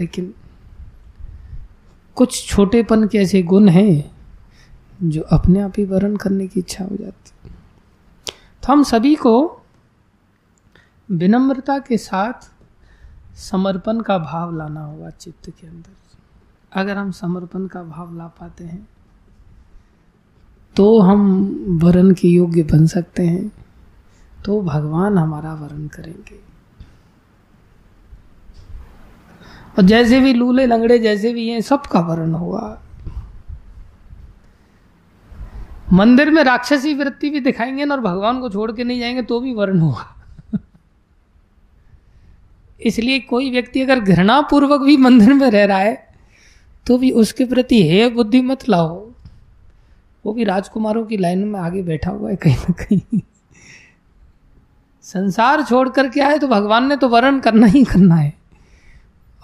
[0.00, 0.34] लेकिन
[2.14, 4.16] कुछ छोटेपन के ऐसे गुण हैं
[5.02, 7.50] जो अपने आप ही वर्ण करने की इच्छा हो जाती।
[8.62, 9.62] तो हम सभी को
[11.10, 12.55] विनम्रता के साथ
[13.36, 15.94] समर्पण का भाव लाना होगा चित्त के अंदर
[16.72, 18.88] अगर हम समर्पण का भाव ला पाते हैं
[20.76, 21.20] तो हम
[21.82, 23.50] वरण के योग्य बन सकते हैं
[24.44, 26.40] तो भगवान हमारा वरण करेंगे।
[29.78, 32.82] और जैसे भी लूले लंगड़े जैसे भी हैं, सबका वर्ण होगा।
[35.92, 39.54] मंदिर में राक्षसी वृत्ति भी दिखाएँगे और भगवान को छोड़ के नहीं जाएँगे तो भी
[39.54, 40.15] वर्ण होगा।
[42.80, 45.94] इसलिए कोई व्यक्ति अगर घृणापूर्वक भी मंदिर में रह रहा है
[46.86, 48.94] तो भी उसके प्रति हे बुद्धि मत लाओ।
[50.24, 53.20] वो भी राजकुमारों की लाइन में आगे बैठा हुआ है कहीं ना कहीं।
[55.04, 58.32] संसार छोड़ करके आए तो भगवान ने तो वर्ण करना ही करना है।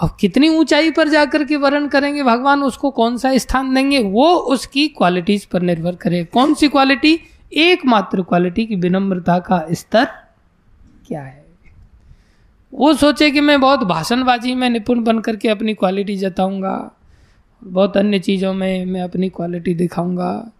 [0.00, 2.62] अब कितनी ऊंचाई पर जाकर के वर्ण करेंगे भगवान?
[2.62, 3.98] उसको कौन सा स्थान देंगे?
[3.98, 7.18] वो उसकी क्वालिटीज पर निर्भर करे। कौन सी क्वालिटी
[7.52, 10.04] एकमात्र क्वालिटी की विनम्रता का स्तर
[11.08, 11.41] क्या है?
[12.72, 16.94] वो सोचे कि मैं बहुत भाषणबाजी, में निपुण बन करके अपनी क्वालिटी जताऊँगा,
[17.62, 20.52] बहुत अन्य चीज़ों में मैं अपनी क्वालिटी दिखाऊँगा,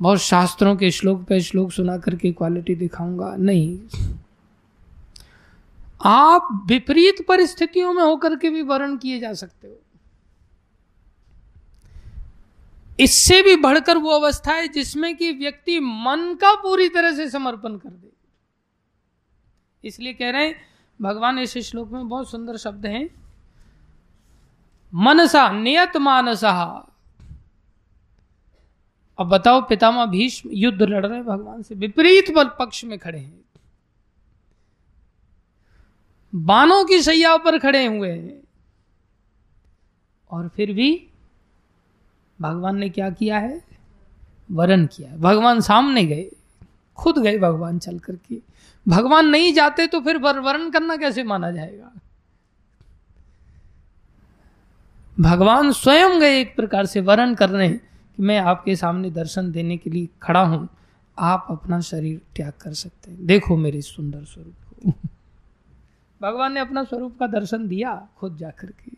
[0.00, 3.78] बहुत शास्त्रों के श्लोक पे श्लोक सुना करके क्वालिटी दिखाऊँगा। नहीं।
[6.04, 9.74] आप विपरीत परिस्थितियों में होकर के भी वर्ण किए जा सकते हो।
[13.00, 17.76] इससे भी बढ़कर वो अवस्था है जिसमें कि व्यक्ति मन का पूरी तरह से समर्पण
[17.76, 18.10] कर दे।
[19.84, 23.10] इसलिए कह रहे हैं भगवान इस श्लोक में बहुत सुंदर शब्द हैं।
[24.94, 26.88] मनसा, नियत मानसा।
[29.18, 33.40] अब बताओ, पितामह भीष्म युद्ध लड़ रहे भगवान से, विपरीत बल पक्ष में खड़े हैं।
[36.34, 38.42] बानों की सैया पर खड़े हुए हैं।
[40.30, 41.08] और फिर भी
[42.40, 43.64] भगवान ने क्या किया है?
[44.50, 46.30] वरण किया भगवान सामने गए।
[46.98, 48.40] खुद गए भगवान चल करके।
[48.86, 51.92] भगवान नहीं जाते तो फिर वर्ण करना कैसे माना जाएगा?
[55.20, 59.90] भगवान स्वयं गए एक प्रकार से वर्ण करने कि मैं आपके सामने दर्शन देने के
[59.90, 60.68] लिए खड़ा हूँ।
[61.18, 64.92] आप अपना शरीर त्याग कर सकते हैं। देखो मेरे सुंदर स्वरूप को।
[66.20, 68.96] भगवान ने अपना स्वरूप का दर्शन दिया खुद जाकर के।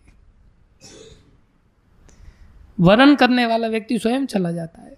[2.80, 4.96] वर्ण करने वाला व्यक्ति स्वयं चला जाता है।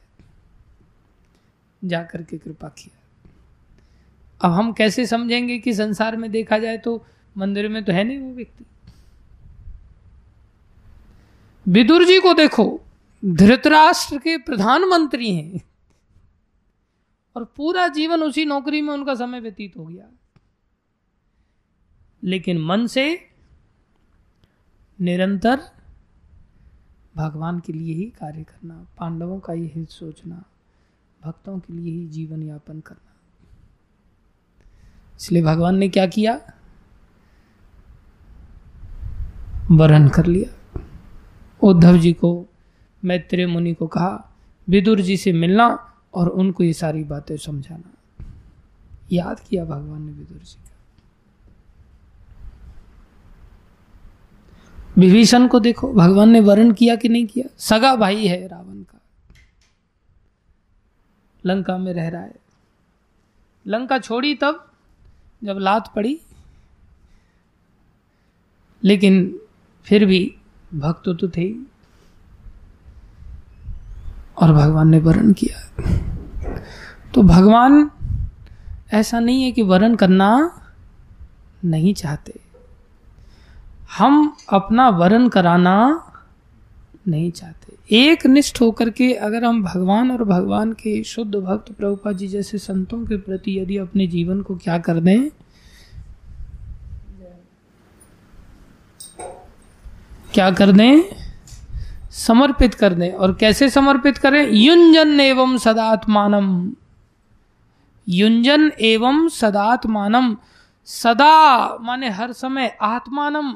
[1.84, 2.96] जाकर के कृपा किया।
[4.44, 7.06] अब हम कैसे समझेंगे कि संसार में देखा जाए तो
[7.36, 8.64] मंदिर में तो है नहीं वो व्यक्ति?
[11.68, 12.80] विदुर जी को देखो,
[13.24, 15.60] धृतराष्ट्र के प्रधानमंत्री हैं।
[17.36, 20.04] और पूरा जीवन उसी नौकरी में उनका समय व्यतीत हो गया।
[22.24, 23.28] लेकिन मन से
[25.00, 25.60] निरंतर
[27.16, 30.44] भगवान के लिए ही कार्य करना, पांडवों का ही हित सोचना
[31.26, 33.16] भक्तों के लिए ही जीवन यापन करना।
[35.20, 36.40] इसलिए भगवान ने क्या किया?
[39.70, 40.80] वरण कर लिया।
[41.62, 42.46] उद्धव जी को,
[43.04, 44.34] मैत्रेय मुनि को कहा,
[44.68, 47.92] विदुर जी से मिलना और उनको ये सारी बातें समझाना।
[49.12, 50.70] याद किया भगवान ने विदुर जी का।
[54.98, 57.54] विभीषण को देखो, भगवान ने वर्ण किया कि नहीं किया?
[57.58, 58.99] सगा भाई है रावण का।
[61.46, 62.34] लंका में रह रहा है।
[63.66, 64.72] लंका छोड़ी तब
[65.44, 66.20] जब लात पड़ी।
[68.84, 69.40] लेकिन
[69.84, 70.36] फिर भी
[70.74, 71.54] भक्त तो थे
[74.36, 75.70] और भगवान ने वर्ण किया।
[77.14, 77.90] तो भगवान
[78.92, 80.60] ऐसा नहीं है कि वर्ण करना
[81.64, 82.40] नहीं चाहते।
[83.98, 86.06] हम अपना वर्ण कराना
[87.08, 87.59] नहीं चाहते।
[87.92, 92.58] एक निष्ठ होकर के अगर हम भगवान और भगवान के शुद्ध भक्त प्रभुपा जी जैसे
[92.58, 95.30] संतों के प्रति यदि अपने जीवन को क्या कर दें?
[100.34, 101.02] क्या कर दें?
[102.10, 104.52] समर्पित कर दें। और कैसे समर्पित करें?
[104.52, 106.72] युंजन एवं सदात्मानम।
[108.08, 110.36] युंजन एवं सदात्मानम।
[110.84, 113.54] सदा माने हर समय आत्मानम।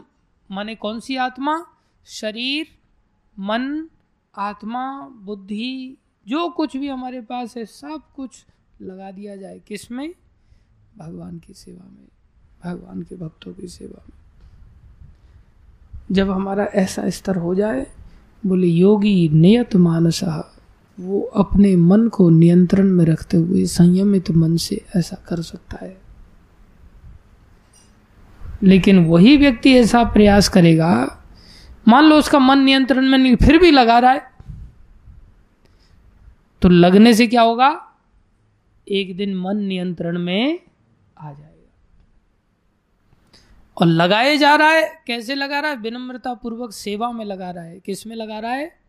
[0.51, 1.67] माने कौन सी आत्मा?
[2.07, 2.67] शरीर,
[3.39, 3.89] मन
[4.37, 5.97] आत्मा, बुद्धि,
[6.29, 8.47] जो कुछ भी हमारे पास है, सब कुछ
[8.83, 10.15] लगा दिया जाए। किसमें?
[10.99, 12.09] भगवान की सेवा में,
[12.65, 14.19] भगवान के भक्तों की सेवा में।
[16.13, 17.87] जब हमारा ऐसा स्तर हो जाए,
[18.47, 20.25] बोले, योगी नियत मानस
[21.01, 26.01] वो अपने मन को नियंत्रण में रखते हुए, संयमित मन से ऐसा कर सकता है।
[28.63, 31.24] लेकिन वही व्यक्ति ऐसा प्रयास करेगा
[31.89, 34.31] मान लो उसका मन नियंत्रण में नहीं, फिर भी लगा रहा है।
[36.63, 37.93] तो लगने से क्या होगा?
[38.89, 40.61] एक दिन मन नियंत्रण में
[41.19, 41.73] आ जाएगा।
[43.77, 45.77] और लगाए जा रहा है, कैसे लगा रहा है?
[45.77, 48.81] विनम्रता पूर्वक सेवा में लगा रहा है। किसमें लगा रहा है?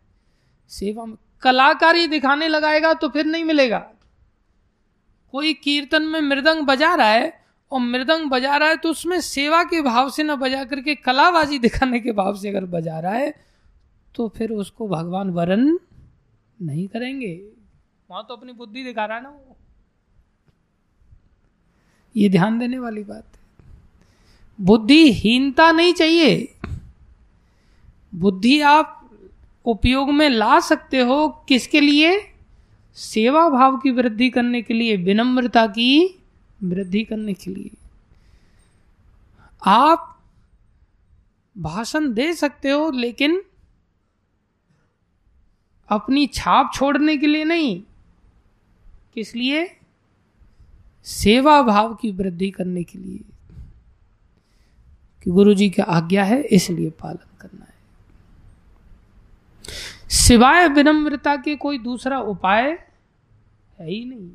[0.70, 3.91] सेवा में। कलाकारी दिखाने लगाएगा तो फिर नहीं मिलेगा।
[5.32, 9.63] कोई कीर्तन में मृदंग बजा रहा है और मृदंग बजा रहा है तो उसमें सेवा
[9.63, 13.34] के भाव से ना बजा करके कलाबाजी दिखाने के भाव से अगर बजा रहा है
[14.16, 15.78] तो फिर उसको भगवान वरण
[16.61, 17.34] नहीं करेंगे।
[18.09, 19.57] वहाँ तो अपनी बुद्धि दिखा रहा है ना वो।
[22.16, 23.39] ये ध्यान देने वाली बात है।
[24.61, 26.55] बुद्धिहीनता नहीं चाहिए।
[28.16, 29.09] बुद्धि आप
[29.66, 32.34] उपयोग में ला सकते हो किसके लिए?
[32.95, 36.22] सेवा भाव की वृद्धि करने के लिए, विनम्रता की
[36.70, 37.72] वृद्धि करने के लिए।
[39.66, 40.24] आप
[41.57, 43.43] भाषण दे सकते हो, लेकिन
[45.89, 47.84] अपनी छाप छोड़ने के लिए नहीं।
[49.13, 49.80] किस लिए?
[51.03, 53.20] सेवा भाव की वृद्धि करने के लिए।
[55.24, 57.76] कि गुरु जी की आज्ञा है, इसलिए पालन करना है।
[60.09, 62.88] सिवाय विनम्रता के कोई दूसरा उपाय
[63.80, 64.32] है ही नहीं।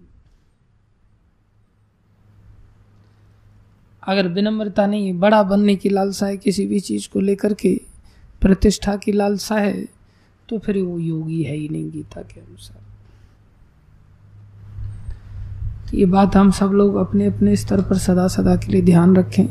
[4.02, 7.80] अगर विनम्रता नहीं, बड़ा बनने की लालसा है, किसी भी चीज़ को लेकर के
[8.42, 9.88] प्रतिष्ठा की लालसा है
[10.48, 12.78] तो फिर वो योगी है ही नहीं गीता के अनुसार।
[15.90, 19.16] तो ये बात हम सब लोग अपने अपने स्तर पर सदा सदा के लिए ध्यान
[19.16, 19.46] रखें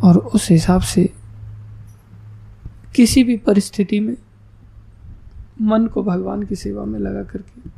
[0.00, 1.08] और उस हिसाब से
[2.96, 4.16] किसी भी परिस्थिति में
[5.62, 7.70] मन को भगवान की सेवा में लगा करके,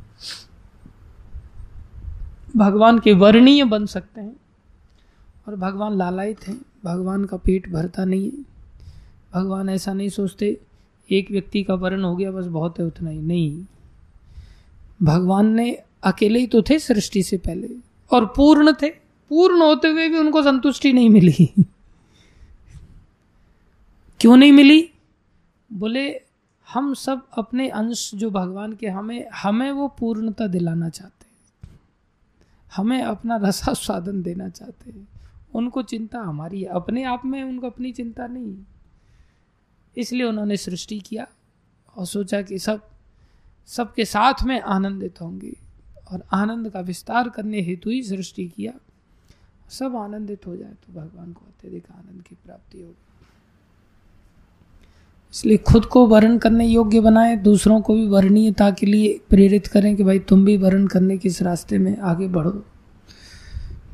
[2.57, 4.35] भगवान के वर्णीय बन सकते हैं।
[5.47, 8.55] और भगवान लालायित हैं। भगवान का पेट भरता नहीं है।
[9.33, 10.61] भगवान ऐसा नहीं सोचते,
[11.11, 13.65] एक व्यक्ति का वर्ण हो गया, बस बहुत है उतना ही। नहीं।
[15.03, 17.69] भगवान ने अकेले ही तो थे सृष्टि से पहले,
[18.11, 18.89] और पूर्ण थे।
[19.29, 21.53] पूर्ण होते हुए भी उनको संतुष्टि नहीं मिली।
[24.19, 24.89] क्यों नहीं मिली?
[25.73, 26.21] बोले,
[26.73, 31.79] हम सब अपने अंश जो भगवान के हमें हमें वो पूर्णता दिलाना चाहते हैं।
[32.75, 35.07] हमें अपना रसा रसास्वादन देना चाहते हैं।
[35.55, 38.55] उनको चिंता हमारी है। अपने आप में उनको अपनी चिंता नहीं
[39.97, 41.27] इसलिए उन्होंने सृष्टि किया
[41.95, 42.81] और सोचा कि सब,
[43.67, 45.53] सबके साथ में आनंदित होंगे।
[46.11, 48.73] और आनंद का विस्तार करने हेतु ही सृष्टि किया।
[49.69, 53.03] सब आनंदित हो जाए तो भगवान को अत्यधिक आनंद की प्राप्ति होगी।
[55.33, 59.95] इसलिए खुद को वर्ण करने योग्य बनाए, दूसरों को भी वर्णीयता के लिए प्रेरित करें
[59.95, 62.63] कि भाई तुम भी वर्ण करने के इस रास्ते में आगे बढ़ो।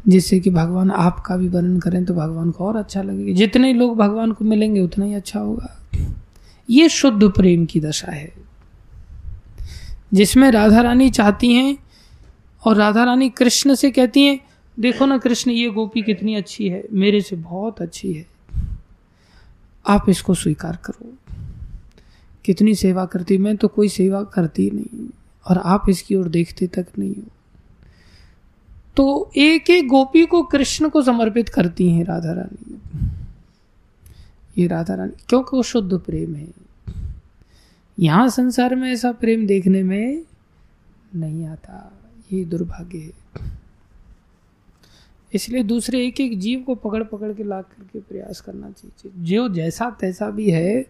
[0.07, 3.97] जिससे कि भगवान आपका भी वर्णन करें तो भगवान को और अच्छा लगेगा। जितने लोग
[3.97, 5.77] भगवान को मिलेंगे, उतना ही अच्छा होगा।
[6.69, 8.33] ये शुद्ध प्रेम की दशा है।
[10.13, 11.77] जिसमें राधा रानी चाहती हैं
[12.65, 14.39] और राधा रानी कृष्ण से कहती हैं,
[14.79, 18.25] देखो ना कृष्ण, ये गोपी कितनी अच्छी है, मेरे से बहुत अच्छी है।
[19.87, 21.13] आप इसको स्वीकार करो।
[22.45, 25.09] कितनी सेवा करती, मैं तो कोई सेवा करती नहीं
[25.47, 27.27] और आप इसकी ओर देखते तक नहीं हो।
[28.95, 32.81] तो एक एक गोपी को कृष्ण को समर्पित करती हैं राधा रानी।
[34.57, 36.47] ये राधा रानी, क्योंकि वो शुद्ध प्रेम है।
[37.99, 40.23] यहाँ संसार में ऐसा प्रेम देखने में
[41.15, 41.93] नहीं आता।
[42.33, 43.21] ये दुर्भाग्य है।
[45.33, 49.49] इसलिए दूसरे एक एक जीव को पकड़ पकड़ के ला करके प्रयास करना चाहिए। जो
[49.49, 50.85] जैसा तैसा भी है,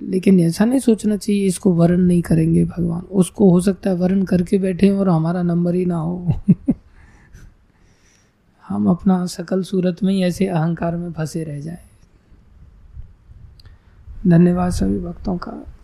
[0.00, 4.24] लेकिन ऐसा नहीं सोचना चाहिए इसको वर्ण नहीं करेंगे भगवान। उसको हो सकता है वर्ण
[4.24, 6.32] करके बैठे और हमारा नंबर ही ना हो।
[8.68, 11.84] हम अपना सकल सूरत में ही ऐसे अहंकार में फंसे रह जाए।
[14.26, 15.75] धन्यवाद सभी भक्तों का।